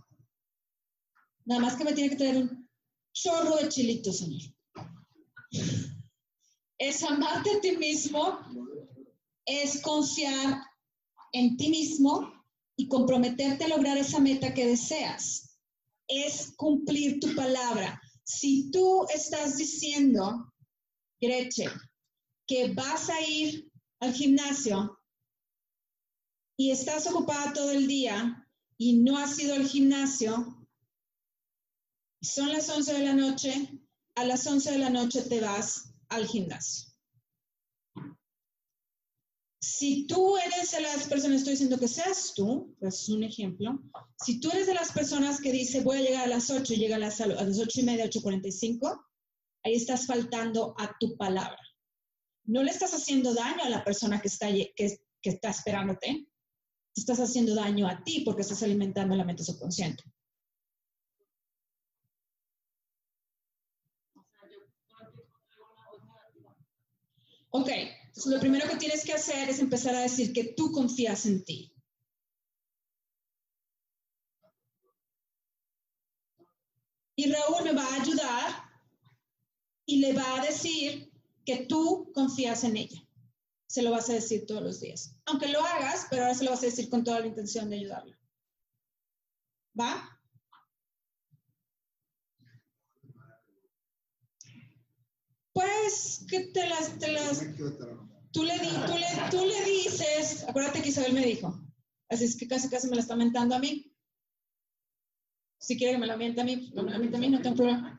Nada 1.46 1.62
más 1.62 1.76
que 1.76 1.84
me 1.84 1.94
tiene 1.94 2.10
que 2.10 2.16
traer 2.16 2.38
un 2.38 2.68
chorro 3.14 3.58
de 3.58 3.70
chilitos, 3.70 4.18
señor. 4.18 4.42
Es 6.80 7.04
amarte 7.04 7.52
a 7.52 7.62
ti 7.62 7.78
mismo, 7.78 8.40
es 9.46 9.82
confiar 9.82 10.62
en 11.32 11.58
ti 11.58 11.70
mismo 11.70 12.32
y 12.78 12.88
comprometerte 12.88 13.66
a 13.66 13.70
lograr 13.70 13.98
esa 13.98 14.20
meta 14.20 14.54
que 14.54 14.68
deseas. 14.68 15.60
Es 16.08 16.54
cumplir 16.56 17.20
tu 17.20 17.34
palabra. 17.36 18.02
Si 18.24 18.72
tú 18.72 19.06
estás 19.14 19.58
diciendo, 19.58 20.54
Gretchen, 21.22 21.72
que 22.48 22.74
vas 22.74 23.10
a 23.10 23.22
ir 23.22 23.72
al 24.00 24.14
gimnasio 24.14 25.00
y 26.58 26.72
estás 26.72 27.08
ocupada 27.08 27.54
todo 27.54 27.72
el 27.72 27.88
día 27.88 28.48
y 28.78 28.98
no 28.98 29.18
has 29.18 29.40
ido 29.40 29.56
al 29.56 29.68
gimnasio, 29.68 30.68
son 32.22 32.52
las 32.52 32.70
11 32.70 32.94
de 32.94 33.04
la 33.04 33.14
noche, 33.14 33.80
a 34.16 34.26
las 34.26 34.46
11 34.48 34.72
de 34.72 34.78
la 34.80 34.90
noche 34.90 35.22
te 35.22 35.42
vas 35.42 35.94
al 36.10 36.28
gimnasio. 36.28 36.95
Si 39.65 40.06
tú 40.06 40.38
eres 40.38 40.71
de 40.71 40.82
las 40.82 41.08
personas, 41.08 41.38
estoy 41.38 41.54
diciendo 41.54 41.80
que 41.80 41.88
seas 41.88 42.34
tú, 42.36 42.75
pues 42.80 43.01
es 43.01 43.10
un 43.10 43.23
ejemplo, 43.23 43.82
si 44.23 44.39
tú 44.39 44.51
eres 44.51 44.67
de 44.67 44.75
las 44.75 44.91
personas 44.91 45.41
que 45.41 45.51
dice 45.51 45.82
voy 45.82 45.97
a 45.97 46.01
llegar 46.01 46.25
a 46.25 46.28
las 46.28 46.51
8 46.51 46.71
y 46.73 46.78
llega 46.78 46.97
a 46.97 46.99
las, 46.99 47.19
a 47.19 47.25
las 47.25 47.60
8 47.60 47.82
y 47.82 47.84
media, 47.84 48.06
8.45, 48.06 49.04
ahí 49.63 49.73
estás 49.73 50.06
faltando 50.06 50.75
a 50.78 50.95
tu 50.99 51.17
palabra. 51.17 51.60
No 52.43 52.62
le 52.62 52.69
estás 52.69 52.93
haciendo 52.93 53.34
daño 53.34 53.63
a 53.63 53.69
la 53.69 53.84
persona 53.84 54.21
que 54.21 54.28
está, 54.28 54.49
que, 54.51 54.73
que 54.75 55.30
está 55.30 55.49
esperándote, 55.49 56.28
te 56.93 57.01
estás 57.01 57.19
haciendo 57.19 57.56
daño 57.56 57.88
a 57.88 58.04
ti 58.04 58.21
porque 58.23 58.43
estás 58.43 58.62
alimentando 58.62 59.15
la 59.15 59.25
mente 59.25 59.43
subconsciente. 59.43 60.04
Ok, 67.49 67.69
entonces 68.15 68.32
lo 68.32 68.39
primero 68.39 68.69
que 68.69 68.78
tienes 68.78 69.04
que 69.04 69.12
hacer 69.12 69.49
es 69.49 69.60
empezar 69.60 69.93
a 69.93 69.99
decir 69.99 70.32
que 70.32 70.54
tú 70.54 70.71
confías 70.71 71.25
en 71.25 71.43
ti. 71.43 71.73
Y 77.17 77.30
Raúl 77.30 77.63
me 77.65 77.73
va 77.73 77.84
a 77.84 78.01
ayudar 78.01 78.63
y 79.86 79.99
le 79.99 80.13
va 80.13 80.39
a 80.39 80.45
decir 80.45 81.12
que 81.45 81.65
tú 81.65 82.10
confías 82.13 82.63
en 82.63 82.78
ella. 82.78 83.01
Se 83.67 83.82
lo 83.82 83.91
vas 83.91 84.10
a 84.10 84.13
decir 84.13 84.45
todos 84.45 84.63
los 84.63 84.80
días. 84.80 85.17
Aunque 85.25 85.49
lo 85.49 85.60
hagas, 85.65 86.08
pero 86.10 86.21
ahora 86.21 86.36
se 86.36 86.45
lo 86.45 86.51
vas 86.51 86.63
a 86.63 86.67
decir 86.67 86.89
con 86.89 87.04
toda 87.04 87.19
la 87.19 87.28
intención 87.28 87.69
de 87.69 87.75
ayudarla. 87.78 88.17
¿Va? 89.78 90.21
Pues 95.51 96.25
que 96.30 96.47
te 96.47 96.67
las, 96.67 96.97
te 96.99 97.12
las, 97.12 97.41
tú 98.36 98.43
le, 98.43 98.60
dices, 99.65 100.45
acuérdate 100.48 100.82
que 100.82 100.89
Isabel 100.89 101.13
me 101.13 101.26
dijo, 101.26 101.58
así 102.10 102.26
es 102.26 102.36
que 102.36 102.48
casi 102.48 102.69
casi 102.69 102.89
me 102.89 102.95
la 102.95 103.02
está 103.02 103.15
mentando 103.15 103.56
a 103.56 103.60
mí. 103.60 103.91
Si 105.58 105.78
quiere 105.78 105.93
que 105.93 106.00
me 106.00 106.08
la 106.08 106.17
miente 106.17 106.41
a 106.41 106.43
mí, 106.43 106.69
no 106.76 106.84
me 106.84 106.91
la 106.91 107.00
miente 107.00 107.15
a 107.15 107.19
mí, 107.19 107.30
no 107.30 107.41
tengo 107.41 107.56
problema. 107.56 107.98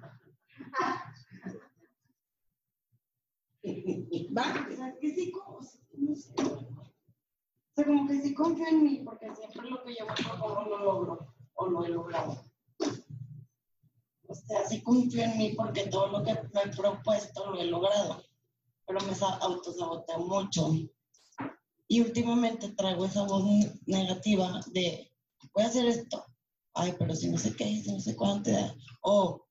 ¿Va? 4.37 4.67
O 4.69 4.77
sea, 7.75 7.85
como 7.85 8.07
que 8.07 8.23
sí 8.23 8.35
confío 8.35 8.69
en 8.69 8.85
mí, 8.85 9.03
porque 9.05 9.35
siempre 9.35 9.71
lo 9.71 9.83
que 9.83 9.95
yo 9.95 10.07
me 10.07 10.15
propongo 10.15 10.65
lo 10.65 10.79
logro, 10.79 11.35
o 11.55 11.67
lo 11.67 11.85
he 11.85 11.89
logrado. 11.89 12.45
O 14.29 14.35
sea, 14.35 14.67
sí 14.67 14.83
confío 14.83 15.25
en 15.25 15.39
mí 15.39 15.55
porque 15.57 15.87
todo 15.87 16.09
lo 16.09 16.25
que 16.25 16.35
me 16.35 16.63
he 16.63 16.69
propuesto 16.77 17.51
lo 17.51 17.61
he 17.61 17.67
logrado, 17.67 18.26
pero 18.87 19.01
me 19.07 19.15
sa- 19.15 19.37
autosaboteo 19.37 20.19
mucho. 20.21 20.71
Y 21.89 22.01
últimamente 22.01 22.71
traigo 22.71 23.05
esa 23.05 23.25
voz 23.25 23.45
negativa 23.87 24.61
de, 24.73 25.13
voy 25.55 25.65
a 25.65 25.69
hacer 25.69 25.87
esto, 25.87 26.25
ay, 26.75 26.95
pero 26.99 27.15
si 27.15 27.31
no 27.31 27.39
sé 27.39 27.55
qué, 27.55 27.65
si 27.81 27.93
no 27.93 28.01
sé 28.01 28.17
cuánto, 28.17 28.51
o, 29.03 29.47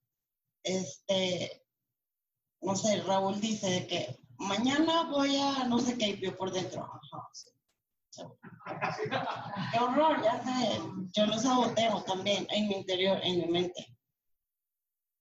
este, 0.63 1.63
no 2.61 2.75
sé, 2.75 3.01
Raúl 3.03 3.39
dice 3.39 3.87
que 3.87 4.19
mañana 4.37 5.03
voy 5.09 5.35
a 5.37 5.65
no 5.65 5.79
sé 5.79 5.97
qué, 5.97 6.09
y 6.09 6.21
yo 6.21 6.35
por 6.35 6.51
dentro, 6.51 6.83
ajá, 6.83 7.29
Qué 9.71 9.79
horror, 9.79 10.23
ya 10.23 10.41
sé, 10.43 10.79
yo 11.13 11.25
lo 11.25 11.37
saboteo 11.37 12.01
también 12.03 12.47
en 12.49 12.67
mi 12.67 12.75
interior, 12.75 13.19
en 13.23 13.39
mi 13.41 13.47
mente. 13.47 13.85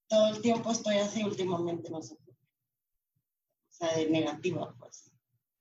Todo 0.09 0.29
el 0.29 0.40
tiempo 0.40 0.70
estoy 0.70 0.98
así 0.98 1.24
últimamente, 1.24 1.90
no 1.90 2.00
sé. 2.03 2.16
Sea, 3.75 3.97
de 3.97 4.11
negativa, 4.11 4.75
pues, 4.79 5.11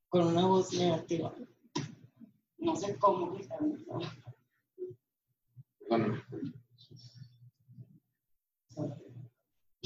con 0.10 0.28
una 0.28 0.46
voz 0.46 0.74
negativa. 0.74 1.36
No 2.58 2.76
sé 2.76 2.98
cómo 2.98 3.36
quitarme. 3.36 3.78
¿no? 3.88 4.00
Bueno, 5.90 6.24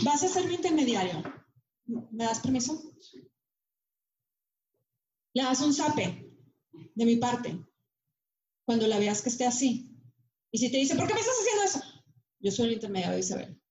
Vas 0.03 0.23
a 0.23 0.27
ser 0.27 0.47
mi 0.47 0.55
intermediario. 0.55 1.23
¿Me 1.85 2.25
das 2.25 2.39
permiso? 2.39 2.93
Le 5.33 5.43
das 5.43 5.61
un 5.61 5.73
zape 5.73 6.31
de 6.95 7.05
mi 7.05 7.15
parte 7.17 7.65
cuando 8.65 8.87
la 8.87 8.99
veas 8.99 9.21
que 9.21 9.29
esté 9.29 9.45
así. 9.45 9.89
Y 10.51 10.57
si 10.59 10.71
te 10.71 10.77
dice, 10.77 10.95
¿por 10.95 11.07
qué 11.07 11.13
me 11.13 11.19
estás 11.19 11.35
haciendo 11.39 11.63
eso? 11.63 12.03
Yo 12.39 12.51
soy 12.51 12.67
el 12.67 12.73
intermediario 12.73 13.15
de 13.15 13.21
Isabel. 13.21 13.61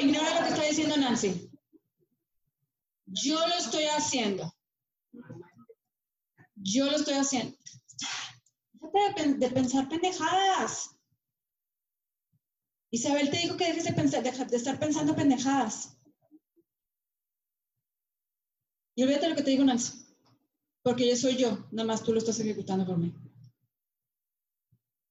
Ignora 0.00 0.34
lo 0.34 0.46
que 0.46 0.48
está 0.52 0.62
diciendo 0.68 0.96
Nancy. 0.96 1.50
Yo 3.06 3.46
lo 3.46 3.54
estoy 3.54 3.84
haciendo. 3.84 4.52
Yo 6.56 6.86
lo 6.86 6.96
estoy 6.96 7.14
haciendo. 7.14 7.56
Déjate 8.72 8.98
de, 9.08 9.14
pen- 9.14 9.38
de 9.40 9.50
pensar 9.50 9.88
pendejadas. 9.88 10.90
Isabel 12.90 13.30
te 13.30 13.38
dijo 13.38 13.56
que 13.56 13.66
dejes 13.66 13.84
de, 13.84 13.92
pensar, 13.92 14.22
deja- 14.22 14.44
de 14.44 14.56
estar 14.56 14.78
pensando 14.78 15.14
pendejadas. 15.16 15.96
Y 18.96 19.02
olvídate 19.02 19.28
lo 19.28 19.36
que 19.36 19.42
te 19.42 19.50
digo, 19.50 19.64
Nancy. 19.64 20.04
Porque 20.82 21.08
yo 21.08 21.16
soy 21.16 21.36
yo, 21.36 21.66
nada 21.72 21.86
más 21.86 22.02
tú 22.02 22.12
lo 22.12 22.18
estás 22.18 22.38
ejecutando 22.40 22.86
por 22.86 22.98
mí. 22.98 23.12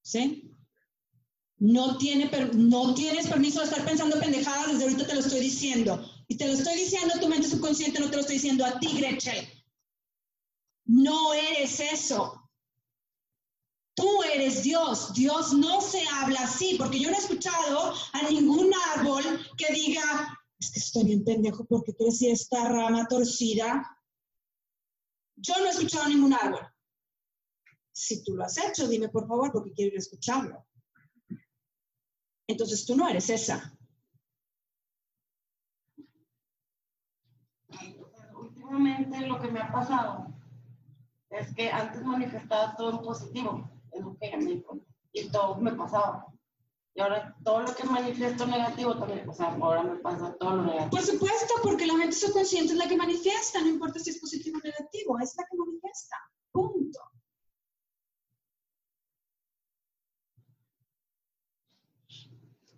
¿Sí? 0.03 0.53
No, 1.57 1.97
tiene, 1.97 2.29
no 2.55 2.93
tienes 2.93 3.27
permiso 3.27 3.59
de 3.59 3.65
estar 3.65 3.85
pensando 3.85 4.19
pendejadas, 4.19 4.73
desde 4.73 4.83
ahorita 4.83 5.07
te 5.07 5.13
lo 5.13 5.21
estoy 5.21 5.39
diciendo. 5.39 6.05
Y 6.27 6.35
te 6.35 6.47
lo 6.47 6.53
estoy 6.53 6.75
diciendo 6.75 7.15
a 7.15 7.19
tu 7.19 7.27
mente 7.29 7.47
subconsciente, 7.47 7.99
no 7.99 8.09
te 8.09 8.15
lo 8.15 8.21
estoy 8.21 8.35
diciendo 8.35 8.65
a 8.65 8.79
ti, 8.79 8.97
Gretchen. 8.97 9.47
No 10.85 11.33
eres 11.33 11.79
eso. 11.79 12.49
Tú 13.95 14.23
eres 14.23 14.63
Dios. 14.63 15.13
Dios 15.13 15.53
no 15.53 15.79
se 15.79 16.03
habla 16.09 16.41
así, 16.41 16.75
porque 16.77 16.99
yo 16.99 17.09
no 17.09 17.15
he 17.15 17.19
escuchado 17.19 17.93
a 18.11 18.29
ningún 18.29 18.71
árbol 18.95 19.23
que 19.57 19.73
diga, 19.73 20.37
es 20.59 20.71
que 20.71 20.79
estoy 20.79 21.05
bien 21.05 21.23
pendejo 21.23 21.63
porque 21.65 21.95
crecí 21.95 22.29
esta 22.29 22.67
rama 22.67 23.07
torcida. 23.07 23.97
Yo 25.35 25.57
no 25.59 25.65
he 25.65 25.69
escuchado 25.69 26.05
a 26.05 26.09
ningún 26.09 26.33
árbol. 26.33 26.72
Si 27.93 28.23
tú 28.23 28.35
lo 28.35 28.43
has 28.43 28.57
hecho, 28.57 28.87
dime 28.87 29.09
por 29.09 29.27
favor, 29.27 29.51
porque 29.51 29.71
quiero 29.71 29.91
ir 29.91 29.97
a 29.97 29.99
escucharlo. 29.99 30.65
Entonces 32.47 32.85
tú 32.85 32.95
no 32.97 33.07
eres 33.07 33.29
esa. 33.29 33.77
Últimamente 38.35 39.27
lo 39.27 39.39
que 39.39 39.51
me 39.51 39.59
ha 39.59 39.71
pasado 39.71 40.27
es 41.29 41.53
que 41.55 41.69
antes 41.69 42.03
manifestaba 42.03 42.75
todo 42.75 42.91
en 42.91 42.97
positivo, 42.99 43.69
es 43.91 44.01
lo 44.01 44.17
que 44.17 44.37
dijo, 44.37 44.79
y 45.11 45.29
todo 45.29 45.57
me 45.57 45.73
pasaba. 45.73 46.27
Y 46.95 47.01
ahora 47.01 47.35
todo 47.43 47.61
lo 47.61 47.75
que 47.75 47.83
manifiesto 47.85 48.45
negativo 48.45 48.97
también, 48.97 49.27
o 49.27 49.33
sea, 49.33 49.53
ahora 49.53 49.83
me 49.83 49.95
pasa 49.97 50.35
todo 50.39 50.57
lo 50.57 50.63
negativo. 50.63 50.91
Por 50.91 51.01
supuesto, 51.01 51.53
porque 51.63 51.87
la 51.87 51.95
mente 51.95 52.15
subconsciente 52.15 52.73
es 52.73 52.77
la 52.77 52.87
que 52.87 52.97
manifiesta, 52.97 53.61
no 53.61 53.67
importa 53.67 53.99
si 53.99 54.11
es 54.11 54.19
positivo 54.19 54.59
o 54.59 54.61
negativo, 54.61 55.19
es 55.19 55.35
la 55.35 55.43
que 55.49 55.57
manifiesta. 55.57 56.17
Punto. 56.51 56.99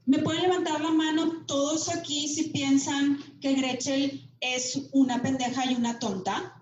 ¿Me 0.07 0.19
pueden 0.19 0.43
levantar 0.43 0.81
la 0.81 0.91
mano 0.91 1.45
todos 1.47 1.89
aquí 1.89 2.27
si 2.27 2.49
piensan 2.49 3.39
que 3.39 3.55
Gretchen 3.55 4.31
es 4.39 4.89
una 4.91 5.19
pendeja 5.21 5.65
y 5.65 5.73
una 5.73 5.97
tonta? 5.97 6.61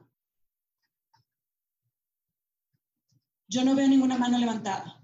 Yo 3.49 3.65
no 3.65 3.75
veo 3.75 3.87
ninguna 3.89 4.17
mano 4.17 4.37
levantada. 4.37 5.03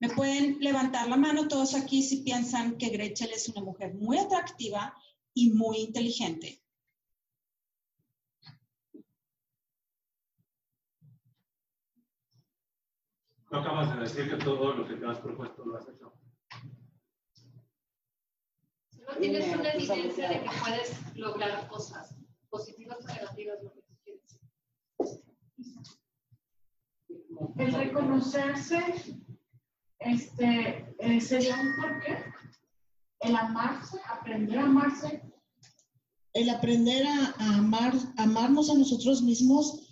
¿Me 0.00 0.10
pueden 0.10 0.58
levantar 0.58 1.08
la 1.08 1.16
mano 1.16 1.46
todos 1.46 1.74
aquí 1.74 2.02
si 2.02 2.22
piensan 2.22 2.76
que 2.78 2.88
Gretchen 2.88 3.30
es 3.30 3.48
una 3.48 3.62
mujer 3.62 3.94
muy 3.94 4.18
atractiva 4.18 4.94
y 5.32 5.50
muy 5.50 5.78
inteligente? 5.78 6.60
No 13.52 13.60
acabas 13.60 13.94
de 13.94 14.00
decir 14.00 14.28
que 14.28 14.44
todo 14.44 14.74
lo 14.74 14.88
que 14.88 14.96
te 14.96 15.06
has 15.06 15.18
propuesto 15.20 15.64
lo 15.64 15.78
has 15.78 15.88
hecho. 15.88 16.15
Solo 19.06 19.20
tienes 19.20 19.54
una 19.54 19.70
evidencia 19.70 20.28
de 20.28 20.40
que 20.40 20.50
puedes 20.64 21.16
lograr 21.16 21.68
cosas 21.68 22.16
positivas 22.50 22.98
o 23.04 23.06
negativas, 23.06 23.62
lo 23.62 23.72
que 23.72 23.82
tú 23.82 23.94
quieres. 24.02 24.40
El 27.56 27.72
reconocerse 27.72 28.80
este, 30.00 30.96
eh, 30.98 31.20
sería 31.20 31.54
un 31.54 31.76
porqué. 31.80 32.18
El 33.20 33.36
amarse, 33.36 33.98
aprender 34.10 34.58
a 34.58 34.64
amarse. 34.64 35.22
El 36.32 36.50
aprender 36.50 37.06
a, 37.06 37.34
a 37.38 37.58
amar, 37.58 37.94
amarnos 38.16 38.70
a 38.70 38.74
nosotros 38.74 39.22
mismos 39.22 39.88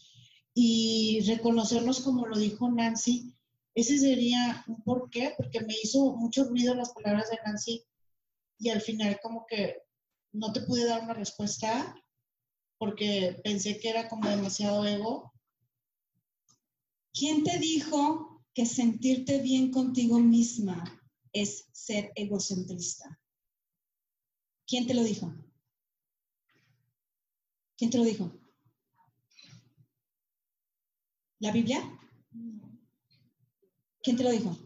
y 0.54 1.20
reconocernos 1.26 2.00
como 2.00 2.26
lo 2.26 2.36
dijo 2.36 2.68
Nancy, 2.68 3.32
ese 3.76 3.96
sería 3.96 4.64
un 4.66 4.82
porqué, 4.82 5.34
porque 5.36 5.60
me 5.60 5.74
hizo 5.82 6.16
mucho 6.16 6.44
ruido 6.44 6.74
las 6.74 6.92
palabras 6.92 7.30
de 7.30 7.38
Nancy 7.44 7.84
y 8.58 8.70
al 8.70 8.80
final 8.80 9.18
como 9.22 9.46
que 9.46 9.76
no 10.32 10.52
te 10.52 10.60
pude 10.62 10.86
dar 10.86 11.02
una 11.02 11.14
respuesta 11.14 11.94
porque 12.78 13.40
pensé 13.44 13.78
que 13.78 13.90
era 13.90 14.08
como 14.08 14.28
demasiado 14.28 14.84
ego. 14.84 15.32
¿Quién 17.12 17.44
te 17.44 17.58
dijo 17.58 18.44
que 18.54 18.66
sentirte 18.66 19.40
bien 19.40 19.70
contigo 19.70 20.18
misma 20.18 21.00
es 21.32 21.66
ser 21.72 22.12
egocentrista? 22.14 23.20
¿Quién 24.66 24.86
te 24.86 24.94
lo 24.94 25.02
dijo? 25.02 25.32
¿Quién 27.76 27.90
te 27.90 27.98
lo 27.98 28.04
dijo? 28.04 28.32
¿La 31.38 31.52
Biblia? 31.52 31.80
¿Quién 34.02 34.16
te 34.16 34.22
lo 34.22 34.30
dijo? 34.30 34.56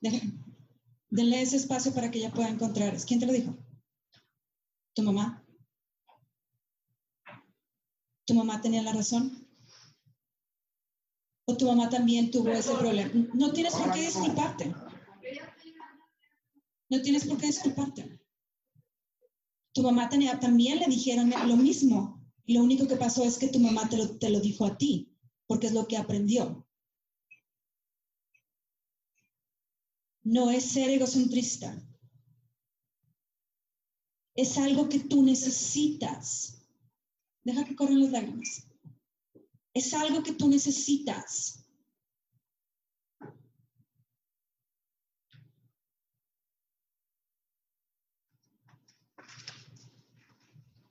Dejen- 0.00 0.45
denle 1.16 1.40
ese 1.40 1.56
espacio 1.56 1.92
para 1.94 2.10
que 2.10 2.18
ella 2.18 2.30
pueda 2.30 2.50
encontrar. 2.50 2.94
¿Quién 3.06 3.18
te 3.18 3.26
lo 3.26 3.32
dijo? 3.32 3.56
¿Tu 4.94 5.02
mamá? 5.02 5.42
¿Tu 8.26 8.34
mamá 8.34 8.60
tenía 8.60 8.82
la 8.82 8.92
razón? 8.92 9.48
¿O 11.46 11.56
tu 11.56 11.66
mamá 11.66 11.88
también 11.88 12.30
tuvo 12.30 12.50
ese 12.50 12.74
problema? 12.74 13.10
No 13.32 13.52
tienes 13.52 13.74
por 13.74 13.92
qué 13.92 14.00
disculparte. 14.00 14.74
No 16.90 17.02
tienes 17.02 17.24
por 17.24 17.38
qué 17.38 17.46
disculparte. 17.46 18.20
Tu 19.72 19.82
mamá 19.82 20.08
también 20.08 20.80
le 20.80 20.86
dijeron 20.86 21.30
lo 21.30 21.56
mismo. 21.56 22.22
Lo 22.46 22.62
único 22.62 22.86
que 22.86 22.96
pasó 22.96 23.24
es 23.24 23.38
que 23.38 23.48
tu 23.48 23.58
mamá 23.58 23.88
te 23.88 23.96
lo, 23.96 24.18
te 24.18 24.30
lo 24.30 24.40
dijo 24.40 24.66
a 24.66 24.76
ti, 24.76 25.12
porque 25.46 25.68
es 25.68 25.72
lo 25.72 25.86
que 25.86 25.96
aprendió. 25.96 26.65
No 30.26 30.50
es 30.50 30.72
ser 30.72 30.90
egocentrista. 30.90 31.80
Es 34.34 34.58
algo 34.58 34.88
que 34.88 34.98
tú 34.98 35.22
necesitas. 35.22 36.66
Deja 37.44 37.64
que 37.64 37.76
corran 37.76 38.02
las 38.02 38.10
lágrimas. 38.10 38.66
Es 39.72 39.94
algo 39.94 40.24
que 40.24 40.32
tú 40.32 40.48
necesitas. 40.48 41.64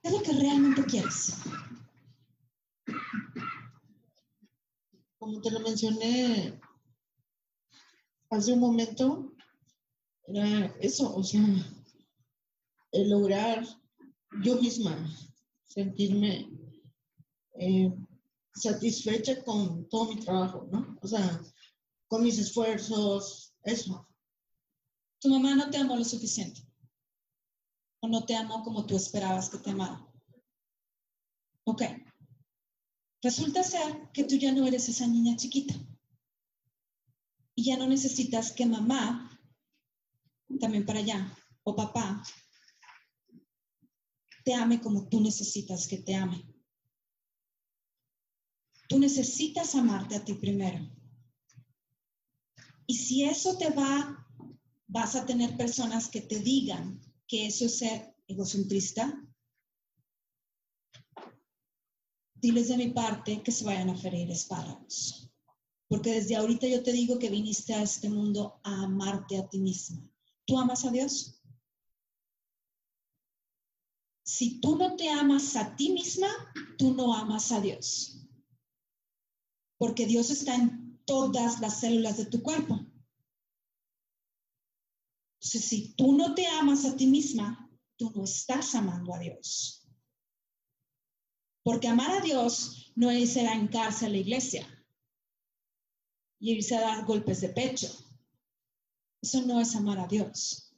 ¿Qué 0.01 0.07
es 0.07 0.11
lo 0.13 0.23
que 0.23 0.31
realmente 0.31 0.85
quieres? 0.85 1.33
Como 5.17 5.41
te 5.41 5.51
lo 5.51 5.59
mencioné 5.59 6.57
hace 8.29 8.53
un 8.53 8.59
momento, 8.59 9.33
era 10.27 10.65
eso, 10.79 11.15
o 11.15 11.23
sea, 11.23 11.41
el 12.91 13.09
lograr 13.09 13.65
yo 14.43 14.55
misma 14.61 14.95
sentirme 15.65 16.49
eh, 17.59 17.93
satisfecha 18.53 19.43
con 19.43 19.87
todo 19.89 20.13
mi 20.13 20.19
trabajo, 20.21 20.67
¿no? 20.71 20.97
O 21.01 21.07
sea, 21.07 21.41
con 22.07 22.23
mis 22.23 22.39
esfuerzos, 22.39 23.53
eso. 23.63 24.07
Tu 25.19 25.29
mamá 25.29 25.55
no 25.55 25.69
te 25.69 25.77
amó 25.77 25.95
lo 25.95 26.03
suficiente. 26.03 26.61
O 28.01 28.07
no 28.07 28.25
te 28.25 28.35
amó 28.35 28.63
como 28.63 28.85
tú 28.85 28.95
esperabas 28.95 29.49
que 29.49 29.57
te 29.57 29.71
amara. 29.71 30.05
Ok. 31.65 31.81
Resulta 33.21 33.63
ser 33.63 34.11
que 34.13 34.23
tú 34.23 34.35
ya 34.35 34.51
no 34.51 34.65
eres 34.67 34.87
esa 34.87 35.07
niña 35.07 35.35
chiquita. 35.35 35.73
Y 37.55 37.65
ya 37.65 37.77
no 37.77 37.87
necesitas 37.87 38.51
que 38.51 38.65
mamá, 38.65 39.39
también 40.59 40.85
para 40.85 40.99
allá, 40.99 41.33
o 41.63 41.75
papá, 41.75 42.21
te 44.43 44.53
ame 44.53 44.79
como 44.79 45.07
tú 45.09 45.21
necesitas 45.21 45.87
que 45.87 45.97
te 45.97 46.15
ame. 46.15 46.45
Tú 48.87 48.99
necesitas 48.99 49.73
amarte 49.73 50.15
a 50.15 50.23
ti 50.23 50.35
primero. 50.35 50.79
Y 52.85 52.95
si 52.95 53.23
eso 53.23 53.57
te 53.57 53.69
va, 53.71 54.27
vas 54.87 55.15
a 55.15 55.25
tener 55.25 55.57
personas 55.57 56.07
que 56.07 56.21
te 56.21 56.39
digan 56.39 57.01
que 57.27 57.47
eso 57.47 57.65
es 57.65 57.79
ser 57.79 58.15
egocentrista. 58.27 59.19
Diles 62.35 62.67
de 62.67 62.77
mi 62.77 62.89
parte 62.91 63.41
que 63.41 63.51
se 63.51 63.65
vayan 63.65 63.89
a 63.89 63.97
ferir 63.97 64.29
espárragos. 64.29 65.31
Porque 65.87 66.11
desde 66.11 66.35
ahorita 66.35 66.67
yo 66.67 66.81
te 66.83 66.91
digo 66.91 67.19
que 67.19 67.29
viniste 67.29 67.73
a 67.73 67.83
este 67.83 68.09
mundo 68.09 68.59
a 68.63 68.83
amarte 68.83 69.37
a 69.37 69.47
ti 69.47 69.59
misma. 69.59 70.01
¿Tú 70.45 70.57
amas 70.57 70.83
a 70.85 70.91
Dios? 70.91 71.41
Si 74.23 74.59
tú 74.59 74.75
no 74.75 74.95
te 74.95 75.09
amas 75.09 75.55
a 75.55 75.75
ti 75.75 75.91
misma, 75.91 76.27
tú 76.77 76.93
no 76.93 77.13
amas 77.13 77.51
a 77.51 77.61
Dios. 77.61 78.27
Porque 79.77 80.07
Dios 80.07 80.31
está 80.31 80.55
en 80.55 80.99
todas 81.05 81.59
las 81.59 81.79
células 81.81 82.17
de 82.17 82.25
tu 82.25 82.41
cuerpo. 82.41 82.79
Entonces, 85.35 85.65
si 85.65 85.93
tú 85.93 86.13
no 86.13 86.33
te 86.33 86.47
amas 86.47 86.85
a 86.85 86.95
ti 86.95 87.05
misma, 87.05 87.69
tú 87.97 88.11
no 88.15 88.23
estás 88.23 88.73
amando 88.73 89.13
a 89.13 89.19
Dios. 89.19 89.87
Porque 91.63 91.87
amar 91.87 92.09
a 92.09 92.21
Dios 92.21 92.91
no 92.95 93.11
es 93.11 93.35
ir 93.35 93.47
a 93.47 94.09
la 94.09 94.17
iglesia 94.17 94.74
y 96.45 96.51
irse 96.51 96.75
a 96.75 96.81
dar 96.81 97.05
golpes 97.05 97.41
de 97.41 97.49
pecho. 97.49 97.87
Eso 99.19 99.41
no 99.41 99.59
es 99.59 99.75
amar 99.75 99.97
a 99.97 100.05
Dios. 100.05 100.71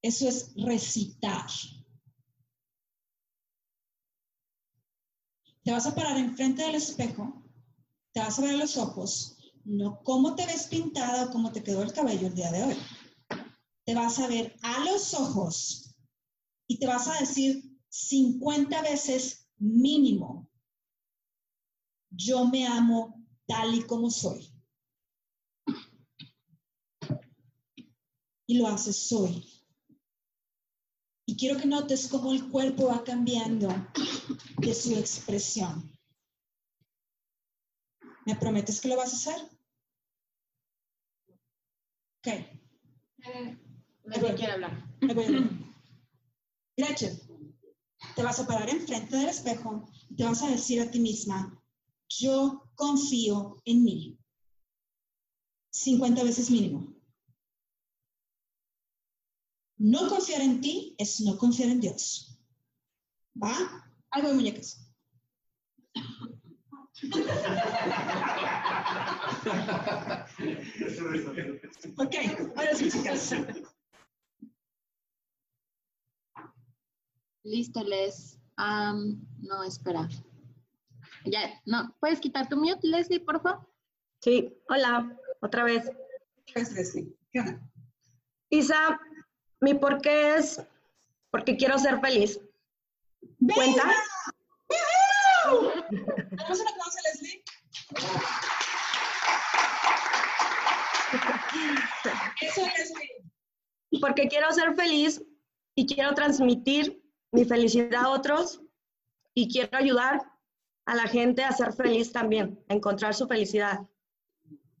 Eso 0.00 0.28
es 0.28 0.54
recitar. 0.54 1.50
Te 5.64 5.72
vas 5.72 5.86
a 5.86 5.94
parar 5.94 6.16
enfrente 6.18 6.62
del 6.62 6.76
espejo, 6.76 7.44
te 8.12 8.20
vas 8.20 8.38
a 8.38 8.42
ver 8.42 8.54
los 8.54 8.76
ojos, 8.76 9.36
no 9.64 10.00
cómo 10.04 10.36
te 10.36 10.46
ves 10.46 10.68
pintada 10.68 11.24
o 11.24 11.30
cómo 11.32 11.50
te 11.50 11.64
quedó 11.64 11.82
el 11.82 11.92
cabello 11.92 12.28
el 12.28 12.34
día 12.36 12.52
de 12.52 12.62
hoy. 12.62 12.76
Te 13.84 13.96
vas 13.96 14.20
a 14.20 14.28
ver 14.28 14.56
a 14.62 14.84
los 14.84 15.14
ojos 15.14 15.96
y 16.68 16.78
te 16.78 16.86
vas 16.86 17.08
a 17.08 17.18
decir 17.18 17.76
50 17.88 18.82
veces 18.82 19.48
mínimo, 19.58 20.48
yo 22.10 22.44
me 22.46 22.68
amo 22.68 23.26
tal 23.46 23.74
y 23.74 23.82
como 23.82 24.08
soy. 24.10 24.49
Y 28.50 28.58
lo 28.58 28.66
haces 28.66 29.12
hoy. 29.12 29.48
Y 31.24 31.36
quiero 31.36 31.56
que 31.56 31.68
notes 31.68 32.08
cómo 32.08 32.32
el 32.32 32.48
cuerpo 32.50 32.88
va 32.88 33.04
cambiando 33.04 33.68
de 34.58 34.74
su 34.74 34.96
expresión. 34.96 35.88
¿Me 38.26 38.34
prometes 38.34 38.80
que 38.80 38.88
lo 38.88 38.96
vas 38.96 39.12
a 39.12 39.16
hacer? 39.16 39.48
Ok. 42.18 42.28
Nadie 44.06 44.34
quiere 44.34 44.52
hablar. 44.54 44.84
Gretchen, 46.76 47.20
te 48.16 48.22
vas 48.24 48.40
a 48.40 48.48
parar 48.48 48.68
enfrente 48.68 49.16
del 49.16 49.28
espejo 49.28 49.88
y 50.08 50.16
te 50.16 50.24
vas 50.24 50.42
a 50.42 50.50
decir 50.50 50.80
a 50.80 50.90
ti 50.90 50.98
misma, 50.98 51.56
yo 52.08 52.68
confío 52.74 53.62
en 53.64 53.84
mí. 53.84 54.18
50 55.70 56.24
veces 56.24 56.50
mínimo. 56.50 56.89
No 59.80 60.10
confiar 60.10 60.42
en 60.42 60.60
ti 60.60 60.94
es 60.98 61.22
no 61.22 61.38
confiar 61.38 61.70
en 61.70 61.80
Dios. 61.80 62.38
¿Va? 63.42 63.56
Algo 64.10 64.28
de 64.28 64.34
muñecas. 64.34 64.92
ok, 71.96 72.14
ahora 72.56 72.74
sí, 72.74 72.90
chicas. 72.90 73.34
Listo, 77.44 77.82
Les. 77.82 78.38
No, 78.58 79.64
espera. 79.64 80.06
Ya, 81.24 81.58
no, 81.64 81.96
¿puedes 82.00 82.20
quitar 82.20 82.50
tu 82.50 82.58
mute, 82.58 82.86
Leslie, 82.86 83.20
por 83.20 83.40
favor? 83.40 83.66
Sí, 84.20 84.54
hola, 84.68 85.18
otra 85.40 85.64
vez. 85.64 85.90
Es 86.54 86.70
Leslie. 86.74 87.16
¿Qué 87.32 87.40
onda? 87.40 87.66
Isa, 88.50 89.00
mi 89.60 89.74
por 89.74 90.00
qué 90.00 90.36
es 90.36 90.60
porque 91.30 91.56
quiero 91.56 91.78
ser 91.78 92.00
feliz. 92.00 92.40
¿Cuenta? 93.54 93.90
¿Tenemos 95.88 96.60
un 96.60 96.68
aplauso 96.68 96.98
Leslie? 97.04 97.44
Eso, 102.40 102.62
Leslie. 102.62 104.00
Porque 104.00 104.28
quiero 104.28 104.50
ser 104.52 104.74
feliz 104.74 105.22
y 105.74 105.86
quiero 105.86 106.14
transmitir 106.14 107.02
mi 107.32 107.44
felicidad 107.44 108.04
a 108.04 108.10
otros 108.10 108.60
y 109.34 109.52
quiero 109.52 109.76
ayudar 109.76 110.20
a 110.86 110.94
la 110.94 111.06
gente 111.06 111.44
a 111.44 111.52
ser 111.52 111.72
feliz 111.72 112.12
también, 112.12 112.64
a 112.68 112.74
encontrar 112.74 113.14
su 113.14 113.26
felicidad. 113.26 113.80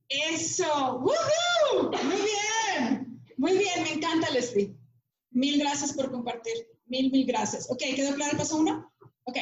Eso. 0.08 0.98
¡Woohoo! 0.98 1.90
Muy 2.04 2.16
bien. 2.16 2.49
Muy 3.40 3.56
bien, 3.56 3.82
me 3.82 3.92
encanta, 3.94 4.28
Leslie. 4.28 4.76
Mil 5.30 5.58
gracias 5.58 5.94
por 5.94 6.10
compartir. 6.10 6.52
Mil, 6.84 7.10
mil 7.10 7.26
gracias. 7.26 7.70
Ok, 7.70 7.78
¿quedó 7.96 8.14
claro 8.14 8.32
el 8.32 8.36
paso 8.36 8.58
uno? 8.58 8.92
Ok. 9.24 9.38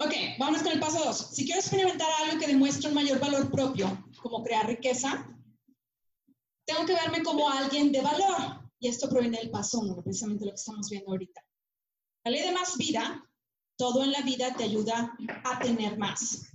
Ok, 0.00 0.12
vamos 0.36 0.64
con 0.64 0.72
el 0.72 0.80
paso 0.80 1.04
dos. 1.04 1.28
Si 1.30 1.44
quiero 1.44 1.60
experimentar 1.60 2.08
algo 2.22 2.40
que 2.40 2.48
demuestre 2.48 2.88
un 2.88 2.96
mayor 2.96 3.20
valor 3.20 3.52
propio, 3.52 4.04
como 4.20 4.42
crear 4.42 4.66
riqueza, 4.66 5.32
tengo 6.66 6.84
que 6.86 6.94
verme 6.94 7.22
como 7.22 7.48
alguien 7.48 7.92
de 7.92 8.00
valor. 8.00 8.68
Y 8.80 8.88
esto 8.88 9.08
proviene 9.08 9.38
del 9.38 9.52
paso 9.52 9.78
uno, 9.78 10.02
precisamente 10.02 10.44
lo 10.44 10.50
que 10.50 10.56
estamos 10.56 10.90
viendo 10.90 11.12
ahorita. 11.12 11.40
La 12.24 12.32
ley 12.32 12.42
de 12.42 12.52
más 12.52 12.76
vida, 12.76 13.24
todo 13.76 14.02
en 14.02 14.10
la 14.10 14.22
vida 14.22 14.52
te 14.56 14.64
ayuda 14.64 15.16
a 15.44 15.58
tener 15.60 15.96
más. 15.98 16.50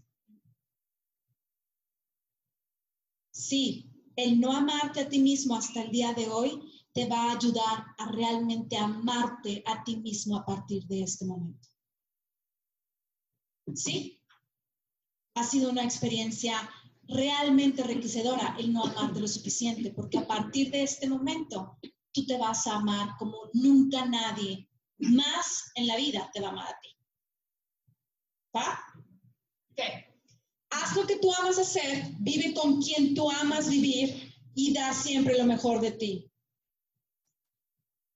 Sí, 3.31 3.89
el 4.15 4.39
no 4.39 4.55
amarte 4.55 5.01
a 5.01 5.09
ti 5.09 5.19
mismo 5.19 5.55
hasta 5.55 5.81
el 5.81 5.91
día 5.91 6.13
de 6.13 6.29
hoy 6.29 6.61
te 6.93 7.07
va 7.07 7.23
a 7.23 7.35
ayudar 7.35 7.85
a 7.97 8.11
realmente 8.11 8.77
amarte 8.77 9.63
a 9.65 9.83
ti 9.83 9.97
mismo 9.97 10.37
a 10.37 10.45
partir 10.45 10.85
de 10.85 11.03
este 11.03 11.25
momento. 11.25 11.67
Sí, 13.73 14.21
ha 15.35 15.43
sido 15.43 15.71
una 15.71 15.83
experiencia 15.83 16.69
realmente 17.07 17.81
enriquecedora 17.81 18.55
el 18.59 18.71
no 18.71 18.83
amarte 18.83 19.19
lo 19.19 19.27
suficiente, 19.27 19.91
porque 19.91 20.19
a 20.19 20.27
partir 20.27 20.71
de 20.71 20.83
este 20.83 21.09
momento 21.09 21.77
tú 22.11 22.25
te 22.25 22.37
vas 22.37 22.67
a 22.67 22.75
amar 22.75 23.15
como 23.17 23.49
nunca 23.53 24.05
nadie 24.05 24.69
más 24.99 25.71
en 25.75 25.87
la 25.87 25.97
vida 25.97 26.29
te 26.33 26.41
va 26.41 26.49
a 26.49 26.51
amar 26.51 26.67
a 26.67 26.79
ti. 26.79 26.89
¿Va? 28.55 28.79
Ok. 29.71 30.12
Haz 30.75 30.95
lo 30.95 31.05
que 31.05 31.17
tú 31.17 31.31
amas 31.33 31.59
hacer, 31.59 32.07
vive 32.19 32.53
con 32.53 32.81
quien 32.81 33.13
tú 33.13 33.29
amas 33.29 33.69
vivir 33.69 34.33
y 34.55 34.73
da 34.73 34.93
siempre 34.93 35.37
lo 35.37 35.45
mejor 35.45 35.81
de 35.81 35.91
ti. 35.91 36.31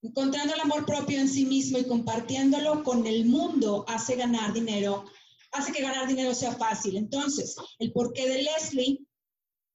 Encontrando 0.01 0.53
el 0.53 0.61
amor 0.61 0.85
propio 0.85 1.19
en 1.19 1.29
sí 1.29 1.45
mismo 1.45 1.77
y 1.77 1.85
compartiéndolo 1.85 2.83
con 2.83 3.05
el 3.05 3.25
mundo 3.25 3.85
hace 3.87 4.15
ganar 4.15 4.53
dinero, 4.53 5.05
hace 5.51 5.71
que 5.71 5.81
ganar 5.81 6.07
dinero 6.07 6.33
sea 6.33 6.53
fácil. 6.53 6.97
Entonces, 6.97 7.55
el 7.79 7.91
porqué 7.91 8.27
de 8.27 8.43
Leslie, 8.43 9.05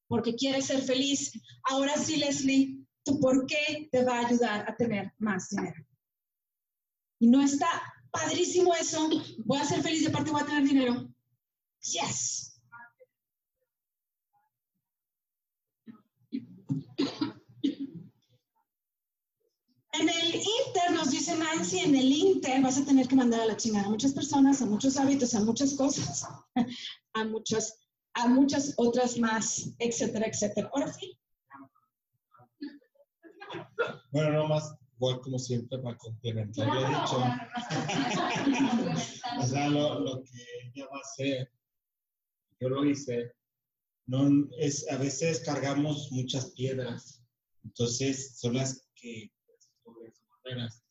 porque 0.08 0.34
quiere 0.34 0.60
ser 0.62 0.82
feliz. 0.82 1.32
Ahora 1.64 1.96
sí, 1.96 2.16
Leslie, 2.16 2.84
tu 3.04 3.20
porqué 3.20 3.88
te 3.90 4.04
va 4.04 4.18
a 4.18 4.26
ayudar 4.26 4.68
a 4.68 4.76
tener 4.76 5.12
más 5.18 5.48
dinero. 5.50 5.84
Y 7.18 7.28
no 7.28 7.42
está 7.42 7.68
padrísimo 8.10 8.74
eso. 8.74 9.08
Voy 9.44 9.58
a 9.58 9.64
ser 9.64 9.82
feliz 9.82 10.02
y 10.02 10.06
aparte 10.06 10.30
voy 10.30 10.42
a 10.42 10.46
tener 10.46 10.64
dinero. 10.64 11.08
Yes. 11.80 12.51
En 19.94 20.08
el 20.08 20.34
Inter, 20.34 20.90
nos 20.92 21.10
dice 21.10 21.36
Nancy, 21.36 21.80
en 21.80 21.94
el 21.94 22.10
Inter 22.10 22.62
vas 22.62 22.78
a 22.78 22.84
tener 22.84 23.06
que 23.06 23.14
mandar 23.14 23.42
a 23.42 23.46
la 23.46 23.56
chingada 23.56 23.86
a 23.86 23.90
muchas 23.90 24.12
personas, 24.12 24.62
a 24.62 24.66
muchos 24.66 24.96
hábitos, 24.96 25.34
a 25.34 25.40
muchas 25.40 25.74
cosas, 25.74 26.26
a 27.12 27.24
muchas, 27.24 27.78
a 28.14 28.26
muchas 28.26 28.72
otras 28.78 29.18
más, 29.18 29.74
etcétera, 29.78 30.26
etcétera. 30.26 30.70
Ahora 30.72 30.90
sí. 30.92 31.18
Bueno, 34.10 34.32
no 34.32 34.48
más, 34.48 34.74
igual 34.96 35.20
como 35.20 35.38
siempre, 35.38 35.78
para 35.78 35.98
complementar 35.98 36.68
lo 36.68 36.88
dicho. 36.88 37.18
o 39.40 39.46
sea, 39.46 39.68
lo, 39.68 40.00
lo 40.00 40.22
que 40.22 40.42
ella 40.74 40.86
va 40.90 40.96
a 40.96 41.00
hacer, 41.00 41.52
yo 42.60 42.70
lo 42.70 42.84
hice, 42.86 43.30
no, 44.06 44.48
es, 44.58 44.88
a 44.90 44.96
veces 44.96 45.40
cargamos 45.40 46.10
muchas 46.10 46.50
piedras, 46.52 47.22
entonces 47.64 48.38
son 48.38 48.54
las 48.54 48.88
que 48.94 49.32
barreras. 50.44 50.82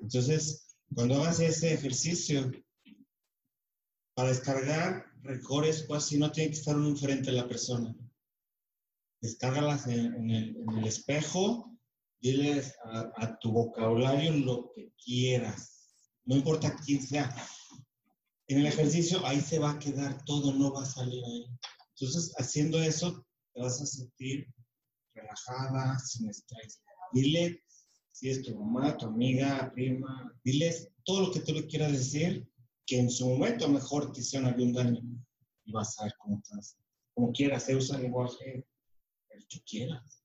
Entonces, 0.00 0.76
cuando 0.94 1.16
hagas 1.16 1.40
ese 1.40 1.74
ejercicio, 1.74 2.50
para 4.14 4.28
descargar 4.28 5.06
rencores, 5.22 5.82
pues 5.82 6.04
si 6.04 6.18
no 6.18 6.30
tiene 6.30 6.50
que 6.50 6.58
estar 6.58 6.76
uno 6.76 6.94
frente 6.96 7.30
a 7.30 7.34
la 7.34 7.48
persona. 7.48 7.94
Descárgalas 9.20 9.86
en, 9.86 10.14
en, 10.14 10.30
el, 10.30 10.56
en 10.56 10.78
el 10.78 10.86
espejo, 10.86 11.76
diles 12.20 12.74
a, 12.84 13.10
a, 13.16 13.38
tu 13.38 13.52
vocabulario 13.52 14.32
lo 14.32 14.70
que 14.74 14.92
quieras, 15.02 15.88
no 16.24 16.36
importa 16.36 16.76
quién 16.84 17.02
sea. 17.02 17.34
En 18.46 18.58
el 18.58 18.66
ejercicio 18.66 19.24
ahí 19.26 19.40
se 19.40 19.58
va 19.58 19.72
a 19.72 19.78
quedar 19.78 20.22
todo, 20.24 20.52
no 20.52 20.72
va 20.72 20.82
a 20.82 20.86
salir 20.86 21.24
ahí. 21.24 21.46
Entonces, 21.96 22.34
haciendo 22.38 22.82
eso, 22.82 23.24
te 23.52 23.60
vas 23.60 23.80
a 23.80 23.86
sentir 23.86 24.46
relajada, 25.14 25.98
sin 25.98 26.28
estrés. 26.28 26.82
Dile 27.12 27.62
si 28.10 28.30
es 28.30 28.42
tu 28.42 28.56
mamá, 28.56 28.96
tu 28.96 29.06
amiga, 29.06 29.70
prima, 29.74 30.32
diles 30.44 30.88
todo 31.04 31.26
lo 31.26 31.32
que 31.32 31.40
tú 31.40 31.52
le 31.52 31.66
quieras 31.66 31.92
decir, 31.92 32.48
que 32.86 32.98
en 32.98 33.10
su 33.10 33.28
momento 33.28 33.68
mejor 33.68 34.12
te 34.12 34.20
hicieron 34.20 34.48
algún 34.48 34.72
daño. 34.72 35.00
Y 35.64 35.72
vas 35.72 35.98
a 35.98 36.04
ver 36.04 36.14
cómo 36.18 36.38
estás. 36.38 36.76
Como 37.14 37.32
quieras, 37.32 37.64
se 37.64 37.74
usa 37.74 37.96
el 37.96 38.02
lenguaje 38.04 38.66
el 39.30 39.46
que 39.48 39.60
quieras. 39.62 40.22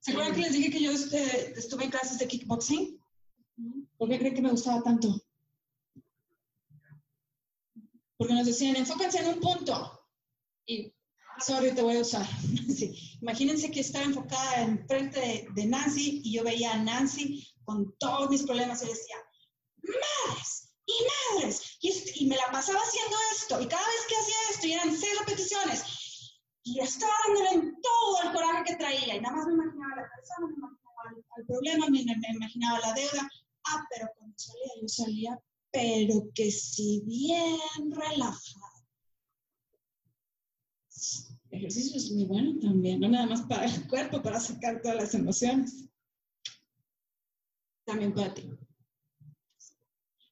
¿Se 0.00 0.12
acuerdan 0.12 0.34
que 0.34 0.40
les 0.40 0.52
dije 0.52 0.70
que 0.70 0.82
yo 0.82 0.92
este, 0.92 1.58
estuve 1.58 1.84
en 1.84 1.90
clases 1.90 2.18
de 2.18 2.28
kickboxing? 2.28 2.98
¿Por 3.98 4.08
qué 4.08 4.18
creen 4.18 4.34
que 4.34 4.42
me 4.42 4.50
gustaba 4.50 4.82
tanto? 4.82 5.20
Porque 8.16 8.34
nos 8.34 8.46
decían, 8.46 8.76
enfóquense 8.76 9.18
en 9.18 9.28
un 9.28 9.40
punto. 9.40 10.00
Y, 10.66 10.92
sorry, 11.38 11.72
te 11.72 11.82
voy 11.82 11.96
a 11.96 12.00
usar. 12.00 12.26
Sí. 12.76 13.18
Imagínense 13.22 13.70
que 13.70 13.80
estaba 13.80 14.04
enfocada 14.04 14.60
enfrente 14.60 15.18
de, 15.18 15.48
de 15.54 15.66
Nancy 15.66 16.20
y 16.22 16.34
yo 16.34 16.44
veía 16.44 16.74
a 16.74 16.82
Nancy 16.82 17.42
con 17.64 17.96
todos 17.98 18.28
mis 18.28 18.42
problemas 18.42 18.82
y 18.82 18.86
decía, 18.88 19.16
madres 19.82 20.66
y 20.86 20.94
madres. 21.34 21.78
Y, 21.80 22.24
y 22.24 22.26
me 22.26 22.36
la 22.36 22.50
pasaba 22.52 22.78
haciendo 22.80 23.16
esto. 23.32 23.60
Y 23.60 23.66
cada 23.66 23.86
vez 23.86 24.06
que 24.08 24.16
hacía 24.16 24.36
esto, 24.50 24.66
y 24.66 24.72
eran 24.72 24.96
seis 24.96 25.18
repeticiones, 25.20 25.84
y 26.62 26.80
estaba 26.80 27.12
dándole 27.26 27.50
en 27.50 27.80
todo 27.80 28.22
el 28.24 28.32
coraje 28.32 28.64
que 28.64 28.76
traía. 28.76 29.16
Y 29.16 29.20
nada 29.20 29.36
más 29.36 29.46
me 29.46 29.54
imaginaba 29.54 29.96
la 29.96 30.10
persona, 30.14 30.46
me 30.48 30.54
imaginaba 30.54 30.86
el 31.36 31.46
problema, 31.46 31.86
me, 31.88 32.04
me 32.04 32.34
imaginaba 32.34 32.80
la 32.80 32.92
deuda. 32.92 33.28
Ah, 33.68 33.84
pero 33.90 34.08
cuando 34.16 34.36
salía, 34.38 34.72
yo 34.80 34.88
salía, 34.88 35.40
pero 35.76 36.32
que 36.34 36.50
si 36.50 37.02
bien 37.04 37.90
relajada. 37.90 38.72
El 41.50 41.58
ejercicio 41.58 41.98
es 41.98 42.10
muy 42.12 42.24
bueno 42.24 42.58
también, 42.58 42.98
no 42.98 43.08
nada 43.10 43.26
más 43.26 43.42
para 43.42 43.66
el 43.66 43.86
cuerpo, 43.86 44.22
para 44.22 44.40
sacar 44.40 44.80
todas 44.80 44.96
las 44.96 45.14
emociones. 45.14 45.84
También 47.84 48.14
para 48.14 48.32
ti. 48.32 48.50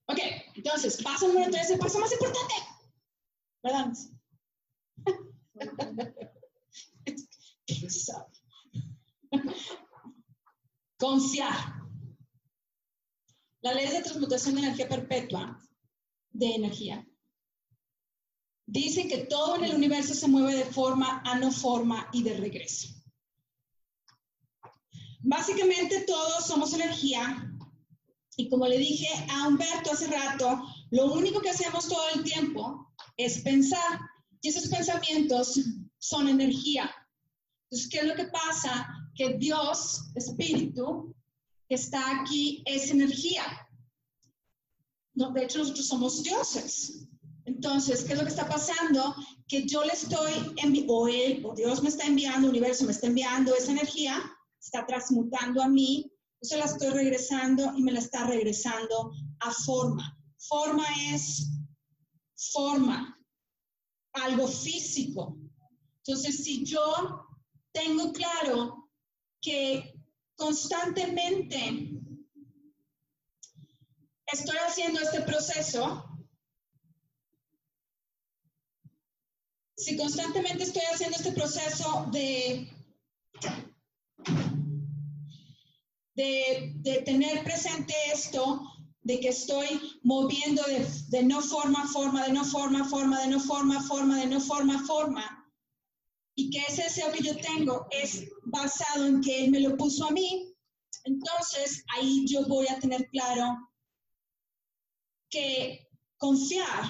Ok, 0.07 0.19
entonces, 0.55 1.03
paso 1.03 1.29
número 1.29 1.51
tres, 1.51 1.71
el 1.71 1.79
paso 1.79 1.99
más 1.99 2.13
importante. 2.13 2.55
¿Verdad? 3.63 3.93
¿Quién 7.67 7.91
sabe? 7.91 8.33
Confiar. 10.97 11.84
La 13.65 13.73
ley 13.73 13.89
de 13.89 14.03
transmutación 14.03 14.57
de 14.57 14.61
energía 14.61 14.87
perpetua, 14.87 15.59
de 16.33 16.55
energía, 16.55 17.09
dice 18.67 19.09
que 19.09 19.25
todo 19.25 19.57
en 19.57 19.65
el 19.65 19.75
universo 19.75 20.13
se 20.13 20.29
mueve 20.29 20.55
de 20.55 20.67
forma 20.67 21.23
a 21.25 21.39
no 21.39 21.51
forma 21.51 22.11
y 22.13 22.23
de 22.23 22.37
regreso. 22.37 22.89
Básicamente 25.21 26.03
todos 26.03 26.47
somos 26.47 26.75
energía 26.75 27.51
y 28.37 28.51
como 28.51 28.67
le 28.67 28.77
dije 28.77 29.09
a 29.31 29.49
Humberto 29.49 29.93
hace 29.93 30.09
rato, 30.09 30.63
lo 30.91 31.15
único 31.15 31.41
que 31.41 31.49
hacemos 31.49 31.89
todo 31.89 32.07
el 32.15 32.23
tiempo 32.23 32.93
es 33.17 33.41
pensar 33.41 33.99
y 34.43 34.49
esos 34.51 34.69
pensamientos 34.69 35.59
son 35.97 36.29
energía. 36.29 36.95
Entonces, 37.71 37.89
¿qué 37.89 38.01
es 38.01 38.05
lo 38.05 38.15
que 38.15 38.27
pasa? 38.27 38.87
Que 39.15 39.39
Dios, 39.39 40.11
Espíritu, 40.17 41.17
está 41.69 42.21
aquí, 42.21 42.63
es 42.67 42.91
energía. 42.91 43.45
De 45.15 45.45
hecho, 45.45 45.59
nosotros 45.59 45.87
somos 45.87 46.23
dioses. 46.23 47.07
Entonces, 47.47 48.05
¿qué 48.05 48.15
es 48.15 48.19
lo 48.19 48.25
que 48.25 48.31
está 48.31 48.49
pasando? 48.49 49.15
Que 49.47 49.67
yo 49.67 49.85
le 49.85 49.93
estoy 49.93 50.33
o 50.89 51.09
Él, 51.09 51.45
o 51.45 51.55
Dios 51.55 51.83
me 51.83 51.91
está 51.91 52.07
enviando, 52.07 52.49
el 52.49 52.55
universo 52.55 52.85
me 52.85 52.93
está 52.93 53.07
enviando 53.07 53.55
esa 53.55 53.73
energía, 53.73 54.19
está 54.61 54.87
transmutando 54.87 55.63
a 55.63 55.69
mí, 55.69 56.11
yo 56.41 56.49
se 56.49 56.57
la 56.57 56.65
estoy 56.65 56.91
regresando 56.91 57.73
y 57.77 57.83
me 57.83 57.93
la 57.93 58.01
está 58.01 58.27
regresando 58.27 59.13
a 59.41 59.51
forma. 59.53 60.19
Forma 60.39 60.85
es 61.13 61.49
forma, 62.53 63.19
algo 64.15 64.47
físico. 64.49 65.39
Entonces, 66.07 66.45
si 66.45 66.65
yo 66.65 67.27
tengo 67.73 68.13
claro 68.13 68.91
que 69.41 69.94
constantemente 70.37 71.91
estoy 74.27 74.57
haciendo 74.67 75.01
este 75.01 75.23
proceso, 75.23 76.05
si 79.77 79.97
constantemente 79.97 80.65
estoy 80.65 80.83
haciendo 80.93 81.17
este 81.17 81.33
proceso 81.33 82.09
de, 82.13 82.69
de, 86.15 87.03
tener 87.05 87.45
presente 87.45 87.95
esto, 88.13 88.63
de 89.03 89.21
que 89.21 89.29
estoy 89.29 90.01
moviendo 90.03 90.63
de, 90.65 90.87
de 91.09 91.23
no 91.25 91.43
forma 91.43 91.87
forma, 91.89 92.25
de 92.25 92.33
no 92.33 92.45
forma 92.45 92.85
forma, 92.89 93.21
de 93.21 93.29
no 93.29 93.41
forma 93.41 93.83
forma, 93.83 94.21
de 94.21 94.27
no 94.27 94.41
forma 94.41 94.87
forma, 94.87 95.44
y 96.37 96.51
que 96.51 96.61
ese 96.61 96.85
deseo 96.85 97.13
que 97.13 97.23
yo 97.23 97.37
tengo 97.37 97.87
es 97.91 98.25
basado 98.45 99.07
en 99.07 99.21
que 99.21 99.45
Él 99.45 99.51
me 99.51 99.61
lo 99.61 99.77
puso 99.77 100.07
a 100.07 100.11
mí, 100.11 100.53
entonces 101.05 101.85
ahí 101.97 102.25
yo 102.27 102.47
voy 102.47 102.67
a 102.69 102.79
tener 102.79 103.09
claro 103.11 103.71
que 105.31 105.89
confiar 106.17 106.85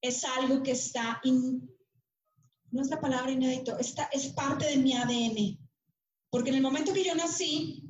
es 0.00 0.24
algo 0.24 0.62
que 0.62 0.72
está, 0.72 1.20
in- 1.24 1.68
no 2.70 2.82
es 2.82 2.88
la 2.88 3.00
palabra 3.00 3.30
inédito, 3.32 3.76
está, 3.78 4.04
es 4.12 4.28
parte 4.28 4.66
de 4.66 4.76
mi 4.76 4.94
ADN. 4.94 5.58
Porque 6.30 6.50
en 6.50 6.56
el 6.56 6.62
momento 6.62 6.92
que 6.92 7.04
yo 7.04 7.14
nací, 7.14 7.82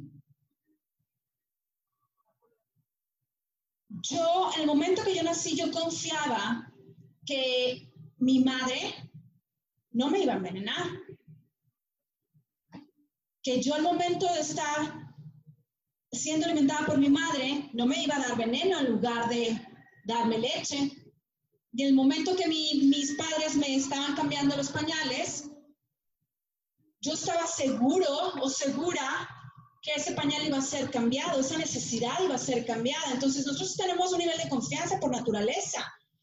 yo, 4.02 4.50
en 4.54 4.60
el 4.62 4.66
momento 4.66 5.02
que 5.04 5.14
yo 5.14 5.22
nací, 5.22 5.56
yo 5.56 5.70
confiaba 5.70 6.72
que 7.26 7.90
mi 8.18 8.40
madre 8.44 9.07
no 9.98 10.08
me 10.10 10.20
iba 10.22 10.32
a 10.34 10.36
envenenar. 10.36 10.86
Que 13.42 13.60
yo 13.62 13.74
al 13.74 13.82
momento 13.82 14.26
de 14.32 14.40
estar 14.40 14.78
siendo 16.12 16.46
alimentada 16.46 16.86
por 16.86 16.98
mi 16.98 17.08
madre, 17.08 17.70
no 17.72 17.84
me 17.86 18.02
iba 18.04 18.16
a 18.16 18.20
dar 18.20 18.36
veneno 18.36 18.78
en 18.78 18.92
lugar 18.92 19.28
de 19.28 19.60
darme 20.06 20.38
leche. 20.38 20.78
Y 21.72 21.84
el 21.84 21.94
momento 21.94 22.36
que 22.36 22.46
mi- 22.48 22.80
mis 22.94 23.12
padres 23.14 23.56
me 23.56 23.74
estaban 23.74 24.14
cambiando 24.14 24.56
los 24.56 24.70
pañales, 24.70 25.50
yo 27.00 27.12
estaba 27.12 27.46
seguro 27.46 28.08
o 28.42 28.48
segura 28.48 29.28
que 29.82 29.92
ese 29.92 30.12
pañal 30.12 30.46
iba 30.46 30.58
a 30.58 30.72
ser 30.74 30.90
cambiado, 30.90 31.40
esa 31.40 31.56
necesidad 31.58 32.20
iba 32.24 32.34
a 32.36 32.46
ser 32.50 32.64
cambiada. 32.66 33.12
Entonces 33.12 33.46
nosotros 33.46 33.76
tenemos 33.76 34.12
un 34.12 34.18
nivel 34.18 34.38
de 34.38 34.48
confianza 34.48 34.98
por 35.00 35.10
naturaleza. 35.10 35.80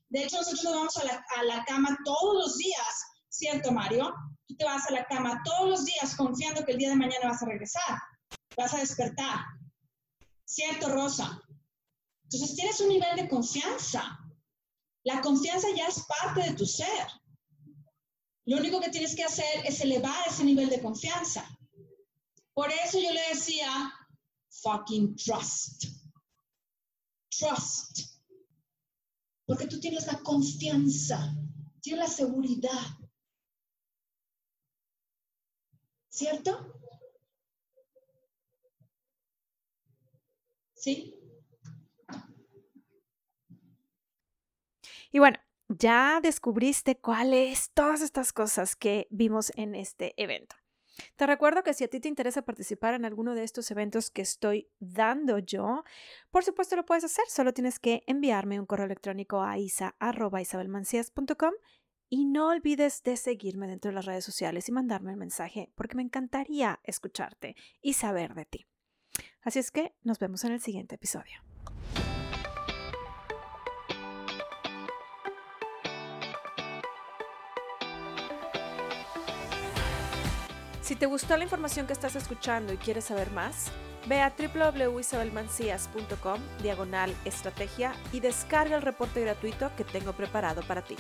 De 0.10 0.24
hecho, 0.24 0.38
nosotros 0.38 0.64
nos 0.64 0.74
vamos 0.76 0.98
a 0.98 1.44
la 1.44 1.64
cama 1.66 1.98
todos 2.06 2.34
los 2.36 2.58
días, 2.58 2.94
¿cierto, 3.38 3.72
Mario? 3.72 4.14
Tú 4.48 4.56
te 4.56 4.66
vas 4.66 4.88
a 4.88 4.94
la 4.94 5.06
cama 5.06 5.42
todos 5.44 5.70
los 5.70 5.86
días 5.86 6.16
confiando 6.16 6.64
que 6.64 6.74
el 6.74 6.78
día 6.78 6.90
de 6.90 6.96
mañana 6.96 7.30
vas 7.30 7.42
a 7.42 7.48
regresar, 7.48 8.00
vas 8.56 8.74
a 8.74 8.80
despertar. 8.80 9.40
¿Cierto, 10.46 10.90
Rosa? 10.90 11.42
Entonces 12.24 12.56
tienes 12.56 12.80
un 12.80 12.90
nivel 12.90 13.16
de 13.16 13.28
confianza. 13.28 14.20
La 15.04 15.22
confianza 15.22 15.68
ya 15.76 15.88
es 15.88 16.04
parte 16.06 16.42
de 16.42 16.56
tu 16.56 16.66
ser. 16.66 17.08
Lo 18.46 18.58
único 18.58 18.80
que 18.80 18.90
tienes 18.90 19.16
que 19.16 19.24
hacer 19.24 19.66
es 19.66 19.82
elevar 19.82 20.28
ese 20.28 20.44
nivel 20.44 20.70
de 20.70 20.82
confianza. 20.82 21.48
Por 22.54 22.72
eso 22.72 23.00
yo 23.00 23.12
le 23.12 23.22
decía, 23.34 23.92
fucking 24.50 25.16
trust. 25.16 25.86
Trust. 27.30 28.00
Porque 29.46 29.68
tú 29.68 29.80
tienes 29.80 30.08
la 30.08 30.20
confianza, 30.20 31.36
tienes 31.82 32.10
la 32.10 32.16
seguridad. 32.16 33.05
¿Cierto? 36.16 36.74
¿Sí? 40.74 41.14
Y 45.12 45.20
bueno, 45.20 45.38
ya 45.68 46.22
descubriste 46.24 46.98
cuáles 46.98 47.70
todas 47.74 48.02
estas 48.02 48.32
cosas 48.32 48.78
que 48.78 49.08
vimos 49.10 49.52
en 49.58 49.76
este 49.76 50.14
evento. 50.16 50.56
Te 51.18 51.28
recuerdo 51.28 51.64
que 51.64 51.74
si 51.74 51.84
a 51.84 51.90
ti 51.90 52.00
te 52.00 52.08
interesa 52.08 52.44
participar 52.44 52.94
en 52.94 53.04
alguno 53.04 53.36
de 53.36 53.44
estos 53.44 53.70
eventos 53.70 54.10
que 54.10 54.22
estoy 54.22 54.70
dando 54.80 55.40
yo, 55.40 55.84
por 56.32 56.46
supuesto 56.46 56.78
lo 56.78 56.86
puedes 56.86 57.04
hacer. 57.04 57.26
Solo 57.28 57.54
tienes 57.54 57.78
que 57.78 58.04
enviarme 58.08 58.58
un 58.58 58.66
correo 58.66 58.86
electrónico 58.86 59.42
a 59.42 59.58
isa.isabelmancias.com 59.58 61.54
y 62.10 62.26
no 62.26 62.50
olvides 62.50 63.04
de 63.04 63.18
seguirme 63.18 63.68
dentro 63.68 63.90
de 63.90 63.96
las 63.96 64.06
redes 64.06 64.26
sociales 64.26 64.70
y 64.70 64.72
mandarme 64.72 65.14
un 65.14 65.20
mensaje 65.20 65.72
porque 65.76 65.96
me 65.96 66.04
encantaría 66.04 66.80
escucharte 66.84 67.56
y 67.82 67.94
saber 67.94 68.34
de 68.34 68.46
ti. 68.46 68.66
Así 69.42 69.60
es 69.60 69.72
que 69.72 69.94
nos 70.04 70.20
vemos 70.20 70.44
en 70.44 70.54
el 70.54 70.62
siguiente 70.62 70.96
episodio. 70.96 71.42
Si 80.82 80.96
te 80.96 81.08
gustó 81.08 81.36
la 81.36 81.44
información 81.44 81.88
que 81.88 81.94
estás 81.94 82.16
escuchando 82.16 82.72
y 82.72 82.78
quieres 82.78 83.06
saber 83.06 83.32
más, 83.32 83.72
ve 84.08 84.22
a 84.22 84.36
www.isabelmancias.com 84.38 86.40
diagonal 86.62 87.16
estrategia 87.26 87.94
y 88.12 88.20
descarga 88.20 88.76
el 88.76 88.84
reporte 88.84 89.22
gratuito 89.22 89.76
que 89.76 89.84
tengo 89.84 90.14
preparado 90.14 90.62
para 90.62 90.84
ti. 90.84 90.96